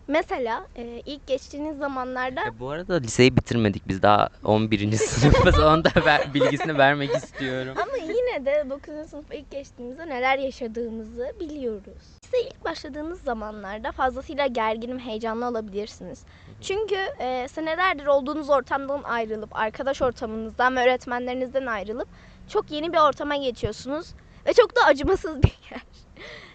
Mesela 0.09 0.67
e, 0.77 1.03
ilk 1.07 1.27
geçtiğiniz 1.27 1.79
zamanlarda 1.79 2.41
E, 2.41 2.59
bu 2.59 2.71
arada 2.71 2.95
liseyi 2.95 3.37
bitirmedik. 3.37 3.89
Biz 3.89 4.03
daha 4.03 4.29
11. 4.45 4.93
sınıfız. 4.97 5.59
Onu 5.59 5.85
da 5.85 5.91
ver- 6.05 6.35
bilgisini 6.35 6.79
vermek 6.79 7.15
istiyorum. 7.15 7.75
Ama 7.83 7.97
yine 7.97 8.45
de 8.47 8.65
9. 8.71 9.11
sınıfa 9.11 9.35
ilk 9.35 9.51
geçtiğimizde 9.51 10.09
neler 10.09 10.39
yaşadığımızı 10.39 11.33
biliyoruz. 11.41 12.03
Size 12.25 12.41
ilk 12.43 12.65
başladığınız 12.65 13.21
zamanlarda 13.23 13.93
fazlasıyla 13.93 14.47
gerginim, 14.47 14.99
heyecanlı 14.99 15.47
olabilirsiniz. 15.49 16.23
Çünkü 16.61 16.97
e, 17.19 17.49
senelerdir 17.49 18.07
olduğunuz 18.07 18.51
ortamdan 18.51 19.03
ayrılıp, 19.03 19.57
arkadaş 19.57 20.03
ortamınızdan 20.03 20.77
ve 20.77 20.81
öğretmenlerinizden 20.83 21.67
ayrılıp 21.67 22.09
çok 22.49 22.71
yeni 22.71 22.93
bir 22.93 22.99
ortama 22.99 23.37
geçiyorsunuz. 23.37 24.15
Ve 24.47 24.53
çok 24.53 24.77
da 24.77 24.81
acımasız 24.85 25.43
bir 25.43 25.59
yer. 25.71 25.83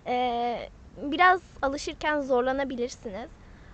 E, 0.07 0.69
biraz 0.97 1.41
alışırken 1.61 2.21
zorlanabilirsiniz. 2.21 3.29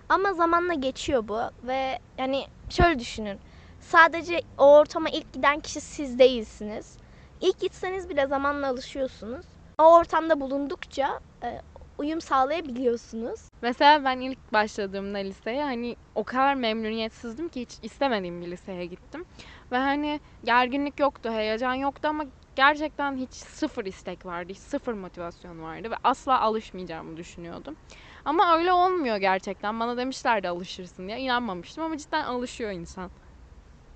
Ama 0.08 0.32
zamanla 0.32 0.74
geçiyor 0.74 1.28
bu 1.28 1.40
ve 1.66 1.98
yani 2.18 2.46
şöyle 2.70 2.98
düşünün. 2.98 3.38
Sadece 3.80 4.40
o 4.58 4.76
ortama 4.76 5.08
ilk 5.08 5.32
giden 5.32 5.60
kişi 5.60 5.80
siz 5.80 6.18
değilsiniz. 6.18 6.96
İlk 7.40 7.60
gitseniz 7.60 8.08
bile 8.08 8.26
zamanla 8.26 8.68
alışıyorsunuz. 8.68 9.46
O 9.78 9.94
ortamda 9.96 10.40
bulundukça 10.40 11.20
e, 11.42 11.60
uyum 11.98 12.20
sağlayabiliyorsunuz. 12.20 13.40
Mesela 13.62 14.04
ben 14.04 14.20
ilk 14.20 14.52
başladığımda 14.52 15.18
liseye 15.18 15.62
hani 15.62 15.96
o 16.14 16.24
kadar 16.24 16.54
memnuniyetsizdim 16.54 17.48
ki 17.48 17.60
hiç 17.60 17.70
istemediğim 17.82 18.42
bir 18.42 18.50
liseye 18.50 18.86
gittim. 18.86 19.24
Ve 19.72 19.76
hani 19.76 20.20
gerginlik 20.44 21.00
yoktu, 21.00 21.30
heyecan 21.32 21.74
yoktu 21.74 22.08
ama 22.08 22.24
gerçekten 22.56 23.16
hiç 23.16 23.32
sıfır 23.34 23.84
istek 23.84 24.26
vardı, 24.26 24.52
hiç 24.52 24.58
sıfır 24.58 24.92
motivasyon 24.92 25.62
vardı 25.62 25.90
ve 25.90 25.94
asla 26.04 26.40
alışmayacağımı 26.40 27.16
düşünüyordum. 27.16 27.76
Ama 28.24 28.56
öyle 28.56 28.72
olmuyor 28.72 29.16
gerçekten. 29.16 29.80
Bana 29.80 29.96
demişlerdi 29.96 30.48
alışırsın 30.48 31.08
diye. 31.08 31.18
İnanmamıştım 31.18 31.84
ama 31.84 31.96
cidden 31.96 32.24
alışıyor 32.24 32.70
insan. 32.70 33.10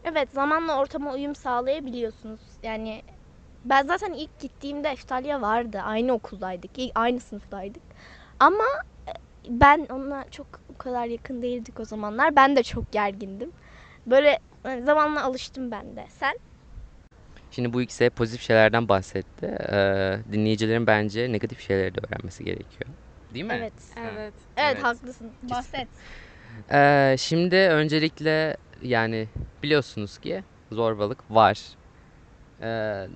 Evet 0.05 0.29
zamanla 0.33 0.79
ortama 0.79 1.13
uyum 1.13 1.35
sağlayabiliyorsunuz. 1.35 2.41
Yani 2.63 3.03
ben 3.65 3.87
zaten 3.87 4.13
ilk 4.13 4.41
gittiğimde 4.41 4.89
Eftalya 4.89 5.41
vardı. 5.43 5.81
Aynı 5.85 6.13
okuldaydık. 6.13 6.71
Aynı 6.95 7.21
sınıftaydık. 7.21 7.83
Ama 8.41 8.65
e, 9.09 9.13
ben 9.49 9.87
ona 9.91 10.25
çok 10.31 10.47
o 10.75 10.79
kadar 10.79 11.07
yakın 11.07 11.43
değildik 11.43 11.81
o 11.81 11.85
zamanlar. 11.85 12.37
Ben 12.37 12.57
de 12.57 12.63
çok 12.63 12.93
gergindim. 12.93 13.53
Böyle 14.07 14.39
e, 14.65 14.83
zamanla 14.83 15.25
alıştım 15.25 15.71
ben 15.71 15.97
de. 15.97 16.07
Sen? 16.09 16.35
Şimdi 17.57 17.73
bu 17.73 17.83
ikisi 17.83 18.11
pozitif 18.11 18.43
şeylerden 18.43 18.89
bahsetti. 18.89 19.47
Ee, 19.47 20.19
dinleyicilerin 20.33 20.87
bence 20.87 21.33
negatif 21.33 21.61
şeyleri 21.61 21.95
de 21.95 21.99
öğrenmesi 22.09 22.45
gerekiyor. 22.45 22.97
Değil 23.35 23.45
mi? 23.45 23.53
Evet. 23.55 23.73
Evet. 23.97 24.13
Evet, 24.15 24.35
Evet. 24.57 24.85
haklısın. 24.85 25.33
Bahset. 25.43 25.89
Ee, 26.73 27.17
şimdi 27.19 27.57
öncelikle 27.57 28.57
yani 28.83 29.29
biliyorsunuz 29.63 30.19
ki 30.19 30.45
zorbalık 30.73 31.31
var. 31.31 31.75
Ee, 32.61 33.09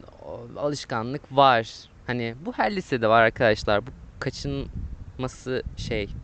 alışkanlık 0.57 1.33
var. 1.33 1.90
Hani 2.07 2.35
bu 2.37 2.53
her 2.53 2.76
lisede 2.76 3.09
var 3.09 3.22
arkadaşlar. 3.22 3.87
Bu 3.87 3.90
kaçınması 4.20 5.62
şey 5.76 6.14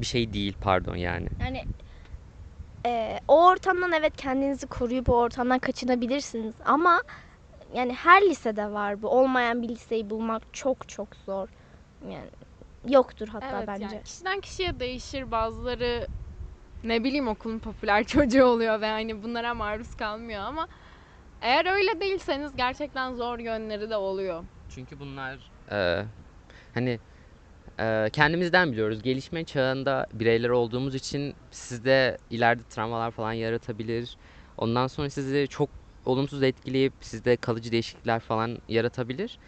bir 0.00 0.06
şey 0.06 0.32
değil 0.32 0.54
pardon 0.60 0.96
yani. 0.96 1.28
Yani 1.40 1.62
e, 2.86 3.18
o 3.28 3.46
ortamdan 3.46 3.92
evet 3.92 4.16
kendinizi 4.16 4.66
koruyup 4.66 5.08
o 5.08 5.12
ortamdan 5.12 5.58
kaçınabilirsiniz 5.58 6.54
ama 6.64 7.00
yani 7.74 7.94
her 7.94 8.22
lisede 8.22 8.70
var 8.72 9.02
bu. 9.02 9.08
Olmayan 9.08 9.62
bir 9.62 9.68
liseyi 9.68 10.10
bulmak 10.10 10.42
çok 10.52 10.88
çok 10.88 11.08
zor. 11.26 11.48
Yani 12.10 12.30
yoktur 12.88 13.28
hatta 13.28 13.56
Evet 13.58 13.68
bence. 13.68 13.82
yani 13.84 14.02
kişiden 14.02 14.40
kişiye 14.40 14.80
değişir. 14.80 15.30
Bazıları 15.30 16.08
ne 16.84 17.04
bileyim 17.04 17.28
okulun 17.28 17.58
popüler 17.58 18.04
çocuğu 18.06 18.44
oluyor 18.44 18.80
ve 18.80 18.86
hani 18.86 19.22
bunlara 19.22 19.54
maruz 19.54 19.94
kalmıyor 19.94 20.40
ama 20.40 20.68
eğer 21.42 21.66
öyle 21.74 22.00
değilseniz 22.00 22.56
gerçekten 22.56 23.14
zor 23.14 23.38
yönleri 23.38 23.90
de 23.90 23.96
oluyor. 23.96 24.44
Çünkü 24.68 25.00
bunlar 25.00 25.50
e, 25.70 26.04
hani 26.74 26.98
e, 27.80 28.10
kendimizden 28.12 28.72
biliyoruz. 28.72 29.02
Gelişme 29.02 29.44
çağında 29.44 30.06
bireyler 30.12 30.48
olduğumuz 30.48 30.94
için 30.94 31.34
sizde 31.50 32.18
ileride 32.30 32.62
travmalar 32.64 33.10
falan 33.10 33.32
yaratabilir. 33.32 34.16
Ondan 34.58 34.86
sonra 34.86 35.10
sizi 35.10 35.48
çok 35.48 35.83
olumsuz 36.06 36.42
etkileyip 36.42 36.92
sizde 37.00 37.36
kalıcı 37.36 37.72
değişiklikler 37.72 38.20
falan 38.20 38.58
yaratabilir. 38.68 39.38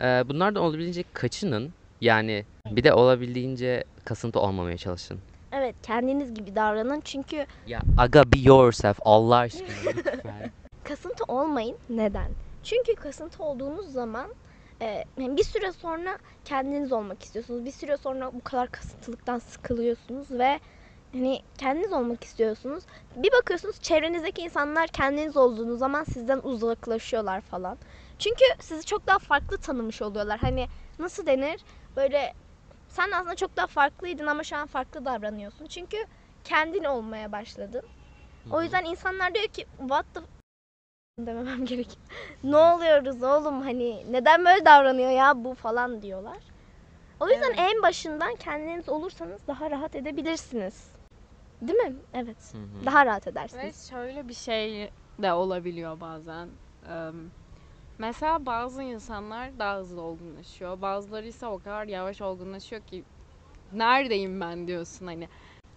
E, 0.00 0.04
bunlardan 0.04 0.62
olabildiğince 0.62 1.04
kaçının. 1.12 1.70
Yani 2.00 2.44
bir 2.70 2.84
de 2.84 2.92
olabildiğince 2.94 3.84
kasıntı 4.04 4.40
olmamaya 4.40 4.76
çalışın. 4.76 5.18
Evet 5.52 5.76
kendiniz 5.82 6.34
gibi 6.34 6.54
davranın 6.56 7.00
çünkü 7.04 7.46
Ya 7.66 7.80
aga 7.96 8.24
be 8.24 8.36
yourself 8.38 8.98
Allah 9.04 9.36
aşkına 9.36 9.66
lütfen. 9.96 10.50
kasıntı 10.84 11.24
olmayın. 11.28 11.76
Neden? 11.90 12.30
Çünkü 12.62 12.94
kasıntı 12.94 13.42
olduğunuz 13.42 13.92
zaman 13.92 14.34
e, 14.82 15.04
yani 15.20 15.36
bir 15.36 15.44
süre 15.44 15.72
sonra 15.72 16.18
kendiniz 16.44 16.92
olmak 16.92 17.22
istiyorsunuz. 17.22 17.64
Bir 17.64 17.70
süre 17.72 17.96
sonra 17.96 18.32
bu 18.32 18.40
kadar 18.40 18.68
kasıntılıktan 18.68 19.38
sıkılıyorsunuz 19.38 20.30
ve 20.30 20.60
hani 21.12 21.42
kendiniz 21.58 21.92
olmak 21.92 22.24
istiyorsunuz. 22.24 22.84
Bir 23.16 23.32
bakıyorsunuz 23.32 23.80
çevrenizdeki 23.80 24.42
insanlar 24.42 24.88
kendiniz 24.88 25.36
olduğunuz 25.36 25.78
zaman 25.78 26.04
sizden 26.04 26.38
uzaklaşıyorlar 26.38 27.40
falan. 27.40 27.78
Çünkü 28.18 28.44
sizi 28.60 28.84
çok 28.84 29.06
daha 29.06 29.18
farklı 29.18 29.58
tanımış 29.58 30.02
oluyorlar. 30.02 30.38
Hani 30.38 30.68
nasıl 30.98 31.26
denir? 31.26 31.60
Böyle 31.96 32.32
sen 32.88 33.10
aslında 33.10 33.34
çok 33.34 33.56
daha 33.56 33.66
farklıydın 33.66 34.26
ama 34.26 34.44
şu 34.44 34.56
an 34.56 34.66
farklı 34.66 35.04
davranıyorsun. 35.04 35.66
Çünkü 35.66 35.96
kendin 36.44 36.84
olmaya 36.84 37.32
başladın. 37.32 37.82
O 38.50 38.62
yüzden 38.62 38.84
insanlar 38.84 39.34
diyor 39.34 39.46
ki 39.46 39.66
what 39.78 40.06
the 40.14 40.20
dememem 41.18 41.64
gerek. 41.66 41.98
ne 42.44 42.56
oluyoruz 42.56 43.22
oğlum 43.22 43.62
hani 43.62 44.12
neden 44.12 44.44
böyle 44.44 44.64
davranıyor 44.64 45.10
ya 45.10 45.44
bu 45.44 45.54
falan 45.54 46.02
diyorlar. 46.02 46.38
O 47.20 47.28
yüzden 47.28 47.46
Evet. 47.48 47.58
en 47.58 47.82
başından 47.82 48.34
kendiniz 48.36 48.88
olursanız 48.88 49.40
daha 49.46 49.70
rahat 49.70 49.96
edebilirsiniz. 49.96 50.95
Değil 51.62 51.78
mi? 51.78 51.94
Evet. 52.14 52.54
Hı 52.54 52.58
hı. 52.58 52.86
Daha 52.86 53.06
rahat 53.06 53.26
Ve 53.26 53.30
edersiniz. 53.30 53.88
şöyle 53.88 54.28
bir 54.28 54.34
şey 54.34 54.90
de 55.22 55.32
olabiliyor 55.32 56.00
bazen. 56.00 56.48
Mesela 57.98 58.46
bazı 58.46 58.82
insanlar 58.82 59.58
daha 59.58 59.78
hızlı 59.78 60.00
olgunlaşıyor. 60.00 60.80
Bazıları 60.82 61.26
ise 61.26 61.46
o 61.46 61.58
kadar 61.58 61.86
yavaş 61.86 62.20
olgunlaşıyor 62.22 62.82
ki 62.82 63.04
neredeyim 63.72 64.40
ben 64.40 64.66
diyorsun 64.68 65.06
hani. 65.06 65.28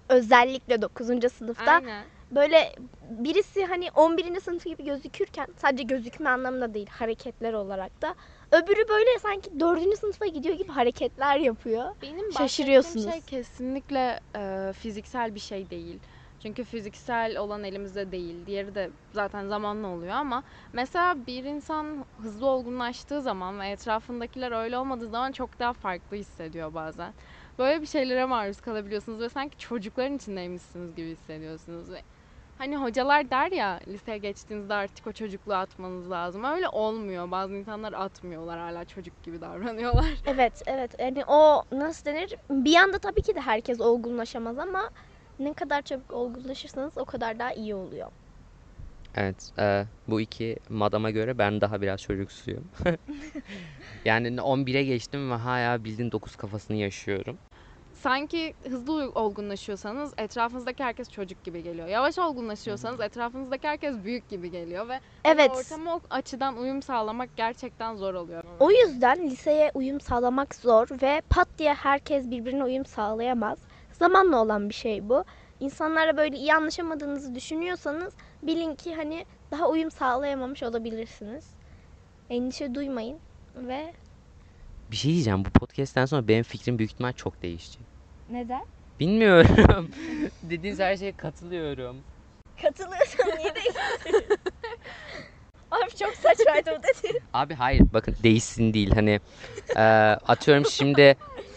Özellikle 0.10 0.82
9. 0.82 1.30
sınıfta 1.30 1.72
Aynen. 1.72 2.06
Böyle 2.32 2.76
birisi 3.10 3.66
hani 3.66 3.92
11. 3.96 4.40
sınıfı 4.40 4.70
gibi 4.70 4.84
gözükürken 4.84 5.48
sadece 5.58 5.84
gözükme 5.84 6.30
anlamında 6.30 6.74
değil 6.74 6.88
hareketler 6.88 7.54
olarak 7.54 8.02
da 8.02 8.16
öbürü 8.52 8.90
böyle 8.90 9.20
sanki 9.20 9.60
4. 9.60 10.00
sınıfa 10.00 10.26
gidiyor 10.26 10.56
gibi 10.56 10.72
hareketler 10.72 11.38
yapıyor. 11.38 11.86
Benim 12.02 12.34
Şaşırıyorsunuz. 12.34 13.12
şey 13.12 13.22
kesinlikle 13.22 14.20
e, 14.36 14.74
fiziksel 14.74 15.36
bir 15.36 15.40
şey 15.40 15.70
değil. 15.70 16.00
Çünkü 16.44 16.64
fiziksel 16.64 17.38
olan 17.38 17.64
elimizde 17.64 18.12
değil. 18.12 18.46
Diğeri 18.46 18.76
de 18.76 18.90
zaten 19.14 19.48
zamanla 19.48 19.88
oluyor 19.88 20.14
ama 20.14 20.44
mesela 20.74 21.26
bir 21.28 21.44
insan 21.44 22.06
hızlı 22.22 22.46
olgunlaştığı 22.48 23.22
zaman 23.22 23.60
ve 23.60 23.68
etrafındakiler 23.68 24.52
öyle 24.64 24.78
olmadığı 24.78 25.08
zaman 25.08 25.32
çok 25.32 25.60
daha 25.60 25.74
farklı 25.74 26.18
hissediyor 26.18 26.74
bazen. 26.74 27.14
Böyle 27.60 27.82
bir 27.82 27.88
şeylere 27.88 28.26
maruz 28.26 28.62
kalabiliyorsunuz 28.62 29.20
ve 29.20 29.30
sanki 29.30 29.58
çocukların 29.58 30.16
içindeymişsiniz 30.16 30.96
gibi 30.96 31.12
hissediyorsunuz 31.12 31.92
ve 31.92 32.02
Hani 32.60 32.78
hocalar 32.78 33.32
der 33.32 33.52
ya 33.52 33.80
liseye 33.88 34.18
geçtiğinizde 34.18 34.74
artık 34.74 35.08
o 35.08 35.12
çocukluğu 35.12 35.56
atmanız 35.56 36.12
lazım. 36.12 36.44
Öyle 36.44 36.70
olmuyor. 36.70 37.32
Bazı 37.32 37.56
insanlar 37.56 37.94
atmıyorlar 37.94 38.60
hala 38.60 38.86
çocuk 38.86 39.24
gibi 39.24 39.42
davranıyorlar. 39.42 40.06
Evet, 40.28 40.62
evet. 40.68 40.96
Yani 41.00 41.26
o 41.28 41.64
nasıl 41.72 42.06
denir? 42.06 42.36
Bir 42.50 42.76
anda 42.76 43.00
tabii 43.00 43.22
ki 43.22 43.36
de 43.36 43.42
herkes 43.42 43.82
olgunlaşamaz 43.82 44.60
ama 44.60 44.90
ne 45.40 45.54
kadar 45.54 45.82
çabuk 45.82 46.14
olgunlaşırsanız 46.14 46.98
o 46.98 47.06
kadar 47.06 47.40
daha 47.40 47.54
iyi 47.54 47.76
oluyor. 47.76 48.12
Evet, 49.16 49.52
e, 49.60 49.86
bu 50.08 50.22
iki 50.22 50.58
madama 50.70 51.12
göre 51.12 51.38
ben 51.38 51.62
daha 51.62 51.82
biraz 51.82 52.02
çocuksuyum. 52.02 52.64
yani 54.06 54.28
11'e 54.28 54.84
geçtim 54.84 55.32
ve 55.32 55.36
hala 55.36 55.84
bildiğin 55.84 56.12
9 56.12 56.36
kafasını 56.36 56.78
yaşıyorum. 56.78 57.38
Sanki 58.00 58.54
hızlı 58.70 59.12
olgunlaşıyorsanız 59.16 60.14
etrafınızdaki 60.18 60.84
herkes 60.84 61.10
çocuk 61.10 61.44
gibi 61.44 61.64
geliyor. 61.64 61.88
Yavaş 61.88 62.18
olgunlaşıyorsanız 62.18 63.00
etrafınızdaki 63.02 63.68
herkes 63.68 64.04
büyük 64.04 64.30
gibi 64.30 64.52
geliyor 64.52 64.90
ve 64.90 64.94
hani 64.94 65.02
Evet. 65.24 65.52
ortama 65.52 65.96
o 65.96 66.02
açıdan 66.10 66.58
uyum 66.58 66.82
sağlamak 66.82 67.30
gerçekten 67.38 67.96
zor 67.96 68.14
oluyor. 68.14 68.44
O 68.60 68.72
yüzden 68.72 69.30
liseye 69.30 69.72
uyum 69.74 70.02
sağlamak 70.02 70.56
zor 70.56 70.88
ve 71.02 71.22
pat 71.30 71.48
diye 71.58 71.74
herkes 71.74 72.30
birbirine 72.32 72.64
uyum 72.64 72.86
sağlayamaz. 72.86 73.60
Zamanla 73.92 74.42
olan 74.42 74.70
bir 74.70 74.74
şey 74.74 75.10
bu. 75.10 75.24
İnsanlarla 75.60 76.18
böyle 76.18 76.38
iyi 76.38 76.54
anlaşamadığınızı 76.54 77.36
düşünüyorsanız 77.36 78.14
bilin 78.44 78.76
ki 78.76 78.96
hani 78.96 79.26
daha 79.52 79.70
uyum 79.70 79.92
sağlayamamış 79.92 80.64
olabilirsiniz. 80.64 81.46
Endişe 82.30 82.76
duymayın 82.76 83.20
ve 83.56 83.94
Bir 84.92 84.96
şey 84.96 85.12
diyeceğim, 85.14 85.46
bu 85.46 85.50
podcast'ten 85.50 86.06
sonra 86.06 86.28
benim 86.28 86.44
fikrim 86.44 86.80
büyük 86.80 86.92
ihtimal 86.92 87.14
çok 87.14 87.44
değişecek. 87.44 87.82
neden? 88.30 88.62
Bilmiyorum. 89.00 89.90
Dediğiniz 90.44 90.80
her 90.80 90.98
şeye 90.98 91.12
katılıyorum. 91.12 91.98
Katılıyorsan 92.62 93.28
niye 93.38 93.56
değiştirdin? 93.56 94.28
Abi 95.72 95.90
çok 96.00 96.14
saçmaydı 96.14 96.72
o 96.80 96.84
dedi. 96.84 97.20
Abi 97.34 97.54
hayır, 97.54 97.84
bakın 97.94 98.16
değişsin 98.24 98.74
değil. 98.74 98.92
Hani 98.92 99.20
e, 99.76 99.82
atıyorum 100.28 100.66
şimdi 100.66 101.16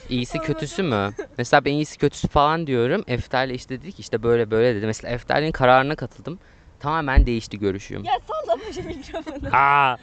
iyisi 0.08 0.38
kötüsü 0.38 0.82
mü? 0.82 1.10
Mesela 1.38 1.64
ben 1.64 1.72
iyisi 1.72 1.98
kötüsü 1.98 2.28
falan 2.28 2.66
diyorum. 2.66 3.04
Efter'le 3.06 3.50
işte 3.50 3.80
dedik 3.82 4.00
işte 4.00 4.22
böyle 4.22 4.50
böyle 4.50 4.74
dedi. 4.74 4.86
Mesela 4.86 5.14
Efter'in 5.14 5.52
kararına 5.52 5.96
katıldım. 5.96 6.38
Tamamen 6.82 7.26
değişti 7.26 7.58
görüşüm. 7.58 8.04
Ya 8.04 8.12
sallama 8.26 8.72
şu 8.72 8.84
mikrofonu. 8.84 9.56
Aa! 9.56 9.96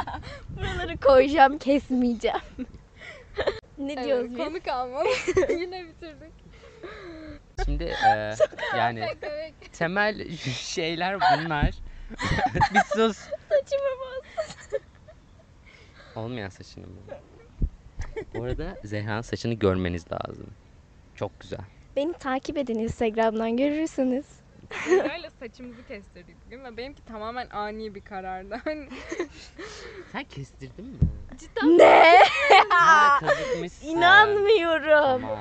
Buraları 0.56 0.96
koyacağım 1.00 1.58
kesmeyeceğim. 1.58 2.38
ne 3.78 4.04
diyoruz 4.04 4.26
Evet, 4.30 4.38
biz? 4.38 4.46
konu 4.46 4.62
kalmadı. 4.62 5.08
Yine 5.50 5.84
bitirdik. 5.84 6.32
Şimdi 7.64 7.84
e, 8.06 8.34
yani 8.78 9.06
temel 9.72 10.36
şeyler 10.52 11.20
bunlar. 11.20 11.70
Bir 12.74 12.80
sus. 12.80 13.18
Saçımı 13.48 13.90
bas. 14.00 14.80
Olmayan 16.16 16.48
saçını 16.48 16.86
mı? 16.86 16.92
Bu 18.34 18.44
arada 18.44 18.76
Zehra'nın 18.84 19.20
saçını 19.20 19.54
görmeniz 19.54 20.04
lazım. 20.12 20.46
Çok 21.14 21.40
güzel. 21.40 21.60
Beni 21.96 22.12
takip 22.12 22.58
edin 22.58 22.78
Instagram'dan 22.78 23.56
görürsünüz. 23.56 24.39
Böyle 24.90 25.30
saçımızı 25.30 25.86
kestirdik 25.86 26.36
bugün 26.46 26.64
ve 26.64 26.76
benimki 26.76 27.04
tamamen 27.04 27.48
ani 27.50 27.94
bir 27.94 28.00
karardı. 28.00 28.60
Hani 28.64 28.88
Sen 30.12 30.24
kestirdin 30.24 30.86
mi? 30.86 30.98
cidden 31.38 31.78
Ne? 31.78 32.18
Ha, 32.70 33.18
kazıkmışsın. 33.26 33.86
İnanmıyorum. 33.86 35.20
Tamam. 35.22 35.38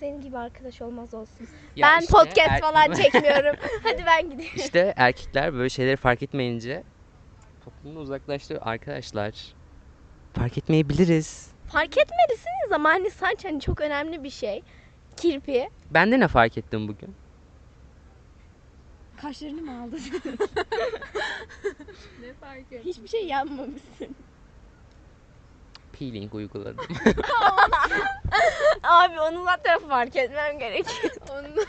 senin 0.00 0.20
gibi 0.20 0.38
arkadaş 0.38 0.82
olmaz 0.82 1.14
olsun. 1.14 1.48
Ya 1.76 1.88
ben 1.88 2.00
işte 2.00 2.12
podcast 2.12 2.50
er- 2.50 2.60
falan 2.60 2.92
çekmiyorum. 2.92 3.56
Hadi 3.82 4.02
ben 4.06 4.30
gideyim. 4.30 4.52
İşte 4.56 4.94
erkekler 4.96 5.54
böyle 5.54 5.68
şeyleri 5.68 5.96
fark 5.96 6.22
etmeyince 6.22 6.82
toplumdan 7.64 8.02
uzaklaştırıyor. 8.02 8.66
Arkadaşlar 8.66 9.54
fark 10.34 10.58
etmeyebiliriz. 10.58 11.48
Fark 11.72 11.98
etmelisiniz 11.98 12.72
ama 12.72 12.88
hani 12.88 13.10
saç 13.10 13.44
hani 13.44 13.60
çok 13.60 13.80
önemli 13.80 14.24
bir 14.24 14.30
şey. 14.30 14.62
Kirpi. 15.16 15.68
Ben 15.90 16.12
de 16.12 16.20
ne 16.20 16.28
fark 16.28 16.58
ettim 16.58 16.88
bugün? 16.88 17.16
Kaşlarını 19.22 19.62
mı 19.62 19.82
aldın? 19.82 20.00
Ne 22.20 22.32
fark 22.40 22.72
et? 22.72 22.84
Hiçbir 22.84 23.08
şey 23.08 23.26
yanmamışsın. 23.26 24.16
Peeling 25.98 26.34
uyguladım. 26.34 26.86
Abi 28.82 29.20
onu 29.20 29.44
zaten 29.44 29.78
fark 29.88 30.16
etmem 30.16 30.58
gerekiyor. 30.58 31.14
Onu 31.30 31.64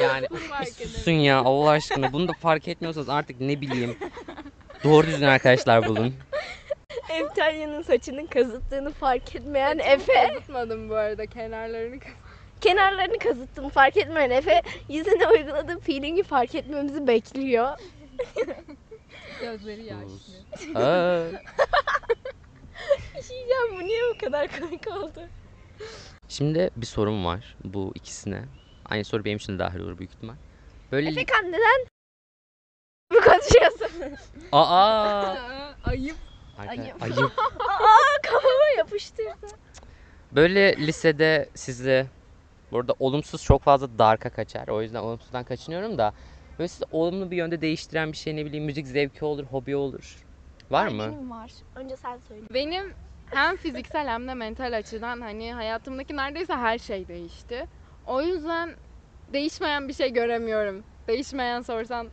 Yani 0.00 0.28
fark 0.28 0.68
susun 0.68 1.12
ya 1.12 1.38
Allah 1.38 1.70
aşkına. 1.70 2.12
Bunu 2.12 2.28
da 2.28 2.32
fark 2.32 2.68
etmiyorsanız 2.68 3.08
artık 3.08 3.40
ne 3.40 3.60
bileyim. 3.60 3.96
Doğru 4.84 5.06
düzgün 5.06 5.26
arkadaşlar 5.26 5.86
bulun. 5.86 6.14
Eftalya'nın 7.10 7.82
saçının 7.82 8.26
kazıttığını 8.26 8.92
fark 8.92 9.36
etmeyen 9.36 9.78
Efe. 9.78 10.28
Kazıtmadım 10.28 10.88
bu 10.88 10.94
arada 10.94 11.26
kenarlarını 11.26 11.98
Kenarlarını 12.60 13.18
kazıttığını 13.18 13.70
fark 13.70 13.96
etmeyen 13.96 14.30
Efe 14.30 14.62
yüzüne 14.88 15.28
uyguladığı 15.28 15.78
peelingi 15.80 16.22
fark 16.22 16.54
etmemizi 16.54 17.06
bekliyor. 17.06 17.78
gözleri 19.40 19.84
yaşlı. 19.84 20.80
Aa, 20.80 21.24
Diyeceğim 23.14 23.72
bu 23.80 23.84
niye 23.84 24.00
bu 24.14 24.18
kadar 24.18 24.48
komik 24.60 24.86
oldu? 24.86 25.20
Şimdi 26.28 26.70
bir 26.76 26.86
sorum 26.86 27.24
var 27.24 27.56
bu 27.64 27.92
ikisine. 27.94 28.44
Aynı 28.88 29.04
soru 29.04 29.24
benim 29.24 29.36
için 29.36 29.54
de 29.54 29.58
dahil 29.58 29.80
olur 29.80 29.98
büyük 29.98 30.10
ihtimal. 30.14 30.34
Böyle 30.92 31.10
Efekan 31.10 31.44
neden 31.52 31.86
bu 33.12 33.20
konuşuyorsun? 33.20 34.16
Aa! 34.52 35.34
Ayıp. 35.84 36.16
Arka- 36.58 36.70
Ayıp. 36.70 37.02
ayıp. 37.02 37.32
Aa 37.68 38.22
kafama 38.22 38.68
yapıştırdı. 38.76 39.46
Böyle 40.32 40.76
lisede 40.76 41.48
sizi 41.54 42.06
burada 42.72 42.94
olumsuz 42.98 43.42
çok 43.42 43.62
fazla 43.62 43.98
darka 43.98 44.30
kaçar. 44.30 44.68
O 44.68 44.82
yüzden 44.82 44.98
olumsuzdan 45.02 45.44
kaçınıyorum 45.44 45.98
da 45.98 46.12
böyle 46.58 46.68
sizi 46.68 46.84
olumlu 46.90 47.30
bir 47.30 47.36
yönde 47.36 47.60
değiştiren 47.60 48.12
bir 48.12 48.16
şey 48.16 48.36
ne 48.36 48.44
bileyim 48.46 48.64
müzik 48.64 48.86
zevki 48.86 49.24
olur, 49.24 49.44
hobi 49.44 49.76
olur. 49.76 50.18
Var 50.70 50.88
mı? 50.88 51.02
Benim 51.06 51.30
var. 51.30 51.50
Önce 51.74 51.96
sen 51.96 52.18
söyle. 52.28 52.46
Benim 52.54 52.94
hem 53.26 53.56
fiziksel 53.56 54.08
hem 54.08 54.28
de 54.28 54.34
mental 54.34 54.76
açıdan 54.76 55.20
hani 55.20 55.54
hayatımdaki 55.54 56.16
neredeyse 56.16 56.54
her 56.54 56.78
şey 56.78 57.08
değişti. 57.08 57.66
O 58.06 58.22
yüzden 58.22 58.76
değişmeyen 59.32 59.88
bir 59.88 59.92
şey 59.94 60.12
göremiyorum. 60.12 60.84
Değişmeyen 61.08 61.62
sorsan 61.62 62.10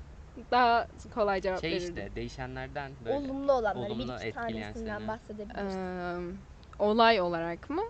daha 0.51 0.87
kolay 1.13 1.41
cevap 1.41 1.61
Şey 1.61 1.71
verirdim. 1.71 1.89
işte 1.89 2.15
değişenlerden 2.15 2.91
böyle. 3.05 3.17
Olumlu 3.17 3.53
olanları 3.53 3.91
olumlu 3.91 4.07
bir 4.19 4.27
iki 4.27 4.31
tanesinden 4.31 4.97
seni. 4.97 5.07
bahsedebilirsin. 5.07 5.79
Ee, 5.79 6.35
olay 6.79 7.21
olarak 7.21 7.69
mı? 7.69 7.81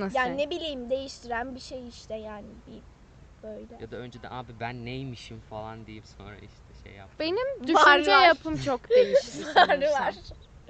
Nasıl? 0.00 0.16
yani 0.16 0.38
ne 0.38 0.50
bileyim 0.50 0.90
değiştiren 0.90 1.54
bir 1.54 1.60
şey 1.60 1.88
işte 1.88 2.14
yani 2.14 2.48
bir 2.66 2.82
böyle. 3.42 3.76
Ya 3.80 3.90
da 3.90 3.96
önceden 3.96 4.30
abi 4.30 4.60
ben 4.60 4.84
neymişim 4.84 5.40
falan 5.40 5.86
deyip 5.86 6.06
sonra 6.06 6.36
işte 6.38 6.74
şey 6.84 6.92
yap. 6.92 7.10
Benim 7.20 7.62
düşünce 7.66 8.10
var. 8.12 8.26
yapım 8.26 8.56
çok 8.56 8.90
değişti 8.90 9.46
Var 9.46 9.52
sanırsam. 9.54 10.06
var. 10.06 10.14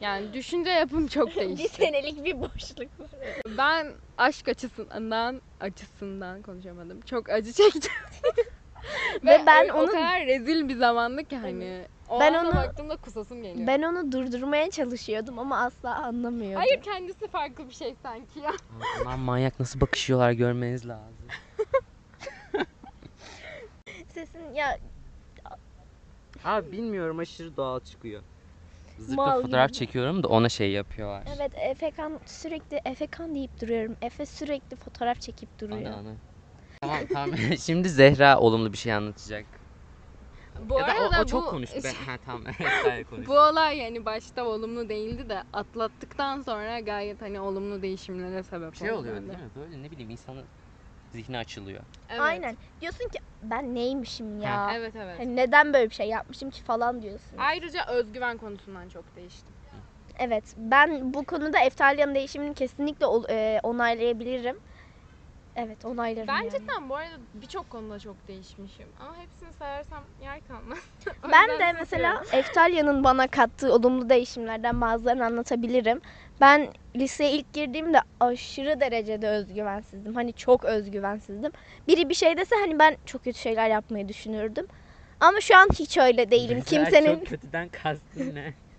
Yani 0.03 0.33
düşünce 0.33 0.71
yapım 0.71 1.07
çok 1.07 1.29
bir 1.29 1.37
değişti. 1.37 1.69
senelik 1.69 2.25
bir 2.25 2.41
boşluk 2.41 3.01
var. 3.01 3.11
Ben 3.49 3.95
aşk 4.17 4.49
açısından 4.49 5.43
açısından 5.61 6.43
konuşamadım. 6.43 7.01
Çok 7.01 7.31
acı 7.31 7.53
çektim. 7.53 7.93
Ve 9.25 9.43
ben 9.47 9.69
o, 9.69 9.73
onu- 9.79 9.83
o 9.83 9.87
kadar 9.93 10.27
rezil 10.27 10.69
bir 10.69 10.77
zamandı 10.77 11.25
ki 11.25 11.37
hani. 11.37 11.89
O 12.11 12.21
Ben 12.21 12.35
onu- 12.35 12.55
baktığımda 12.57 12.97
kusasım 12.97 13.43
geliyor. 13.43 13.67
Ben 13.67 13.83
onu 13.83 14.13
durdurmaya 14.13 14.71
çalışıyordum 14.71 15.39
ama 15.39 15.59
asla 15.65 15.95
anlamıyordu. 15.95 16.59
Hayır 16.59 16.83
kendisi 16.83 17.29
farklı 17.29 17.69
bir 17.69 17.75
şey 17.75 17.95
sanki 18.03 18.41
ya. 18.41 18.53
Bunlar 19.01 19.17
manyak 19.17 19.61
nasıl 19.61 19.81
bakışıyorlar 19.81 20.33
görmeniz 20.33 20.89
lazım. 20.89 21.29
Sesin 24.15 24.55
ya 24.55 24.79
Abi 26.45 26.73
bilmiyorum 26.73 27.19
aşırı 27.19 27.57
doğal 27.57 27.81
çıkıyor. 27.81 28.23
Zırhta 28.99 29.15
Mal 29.15 29.43
fotoğraf 29.43 29.69
gibi. 29.69 29.79
çekiyorum 29.79 30.23
da 30.23 30.29
ona 30.29 30.49
şey 30.49 30.71
yapıyorlar. 30.71 31.23
evet 31.37 31.53
Efekan 31.59 32.21
sürekli 32.27 32.81
Efekan 32.85 33.35
deyip 33.35 33.61
duruyorum. 33.61 33.97
Efe 34.03 34.27
sürekli 34.27 34.77
fotoğraf 34.77 35.21
çekip 35.21 35.61
duruyor. 35.61 35.93
Ana 35.93 35.97
ana. 35.97 36.15
Tamam 36.81 36.99
tamam. 37.13 37.37
Şimdi 37.59 37.89
Zehra 37.89 38.39
olumlu 38.39 38.73
bir 38.73 38.79
şey 38.79 38.93
anlatacak. 38.93 39.60
Bu 40.69 40.79
ya 40.79 40.89
da 40.89 40.93
o, 40.93 41.03
arada 41.03 41.23
o 41.23 41.27
çok 41.27 41.47
bu, 41.47 41.51
konuştu. 41.51 41.81
Ben, 41.85 41.95
ha 42.07 42.19
tamam. 42.25 42.43
Konuş. 43.11 43.27
bu 43.27 43.39
olay 43.39 43.79
yani 43.79 44.05
başta 44.05 44.45
olumlu 44.45 44.89
değildi 44.89 45.29
de 45.29 45.43
atlattıktan 45.53 46.43
sonra 46.43 46.81
gayet 46.81 47.23
hani 47.23 47.41
olumlu 47.41 47.83
değişimlere 47.83 48.43
sebep 48.43 48.77
şey 48.77 48.93
oldu 48.93 49.01
oluyor 49.01 49.17
bende. 49.17 49.29
değil 49.29 49.39
mi? 49.39 49.51
Böyle 49.57 49.83
ne 49.83 49.91
bileyim 49.91 50.11
insanın 50.11 50.45
zihni 51.13 51.39
açılıyor. 51.39 51.81
Evet. 52.09 52.21
Aynen. 52.21 52.59
Diyorsun 52.81 53.09
ki 53.09 53.19
ben 53.43 53.75
neymişim 53.75 54.41
ya? 54.41 54.71
Evet 54.75 54.97
evet. 54.97 55.19
Hani 55.19 55.37
neden 55.37 55.75
böyle 55.75 55.91
bir 55.91 55.95
şey 55.95 56.09
yapmışım 56.09 56.51
ki 56.51 56.63
falan 56.63 57.03
diyorsun. 57.03 57.39
Ayrıca 57.39 57.87
özgüven 57.87 58.37
konusundan 58.37 58.89
çok 58.89 59.17
değiştim. 59.17 59.55
Evet. 60.19 60.55
Ben 60.57 61.15
bu 61.15 61.25
konuda 61.25 61.61
Eftalya'nın 61.65 62.15
değişimini 62.15 62.55
kesinlikle 62.55 63.07
e, 63.31 63.61
onaylayabilirim. 63.63 64.57
Evet 65.57 65.85
onaylarım 65.85 66.29
Bence 66.29 66.57
yani. 66.57 66.67
tam 66.67 66.89
bu 66.89 66.97
arada 66.97 67.19
birçok 67.35 67.71
konuda 67.71 67.99
çok 67.99 68.29
değişmişim. 68.29 68.87
Ama 69.01 69.17
hepsini 69.17 69.53
sayarsam 69.53 70.05
yer 70.23 70.41
kalmaz. 70.49 70.79
Ben 71.33 71.49
de 71.61 71.73
mesela 71.73 72.23
Eftalya'nın 72.33 73.05
bana 73.05 73.27
kattığı 73.29 73.75
olumlu 73.75 74.09
değişimlerden 74.09 74.81
bazılarını 74.81 75.25
anlatabilirim. 75.25 76.01
Ben 76.41 76.69
liseye 76.97 77.33
ilk 77.33 77.53
girdiğimde 77.53 78.01
aşırı 78.21 78.81
derecede 78.81 79.29
özgüvensizdim. 79.29 80.15
Hani 80.15 80.33
çok 80.33 80.65
özgüvensizdim. 80.65 81.53
Biri 81.89 82.09
bir 82.09 82.15
şey 82.15 82.37
dese 82.37 82.57
hani 82.57 82.79
ben 82.79 82.97
çok 83.07 83.25
kötü 83.25 83.39
şeyler 83.39 83.69
yapmayı 83.69 84.09
düşünürdüm. 84.09 84.67
Ama 85.21 85.41
şu 85.41 85.57
an 85.57 85.69
hiç 85.79 85.99
öyle 85.99 86.31
değilim. 86.31 86.63
Zehra 86.63 86.85
Kimsenin 86.85 87.19
çok 87.19 87.27
kötüden 87.27 87.69
kastın 87.69 88.35
ne? 88.35 88.55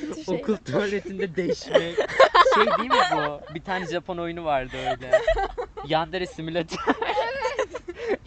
kötü 0.00 0.24
şey. 0.24 0.36
Okul 0.36 0.56
tuvaletinde 0.56 1.36
değişmek. 1.36 1.96
şey 2.54 2.66
değil 2.78 2.90
mi 2.90 2.96
bu? 3.16 3.54
Bir 3.54 3.62
tane 3.62 3.86
Japon 3.86 4.18
oyunu 4.18 4.44
vardı 4.44 4.76
öyle. 4.76 5.10
Yandere 5.88 6.26
simülatör. 6.26 6.78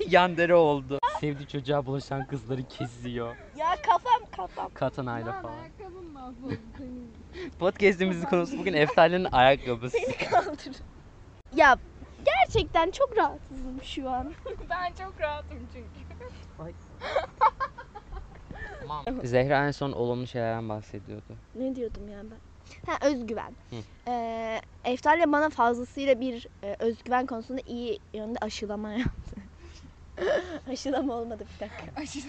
Yandere 0.08 0.56
oldu. 0.56 1.00
Sevdiği 1.20 1.48
çocuğa 1.48 1.86
bulaşan 1.86 2.28
kızları 2.28 2.64
kesiyor. 2.64 3.36
Ya 3.58 3.76
kafam 3.86 4.30
kafam. 4.38 4.72
Katanayla 4.74 5.34
Lan 5.34 5.42
falan. 5.42 5.56
mahvoldu 6.14 6.58
senin. 6.78 7.12
Podcast'imizin 7.60 8.26
konusu 8.26 8.58
bugün 8.58 8.74
Eftal'in 8.74 9.28
ayakkabısı. 9.32 9.98
Kaldır. 10.32 10.76
Ya 11.56 11.78
gerçekten 12.26 12.92
çok 12.92 13.18
rahatsızım 13.18 13.84
şu 13.84 14.10
an. 14.10 14.34
ben 14.70 14.94
çok 15.04 15.22
rahatım 15.22 15.60
çünkü. 15.74 16.08
Tamam. 18.88 19.06
Zehra 19.24 19.68
en 19.68 19.72
son 19.72 19.92
olumlu 19.92 20.28
şeylerden 20.28 20.70
bahsediyordu. 20.70 21.38
Ne 21.56 21.76
diyordum 21.76 22.08
ya 22.10 22.22
ben? 22.24 22.40
Ha 22.86 23.08
özgüven. 23.08 23.56
Hı. 23.70 23.76
Ee, 24.08 24.62
Eftalya 24.86 25.32
bana 25.32 25.50
fazlasıyla 25.50 26.22
bir 26.22 26.48
e, 26.64 26.76
özgüven 26.80 27.26
konusunda 27.26 27.62
iyi 27.66 28.00
yönde 28.14 28.38
aşılama 28.42 28.92
yaptı. 28.92 29.36
aşılama 30.72 31.14
olmadı 31.14 31.46
bir 31.56 31.60
dakika. 31.66 32.02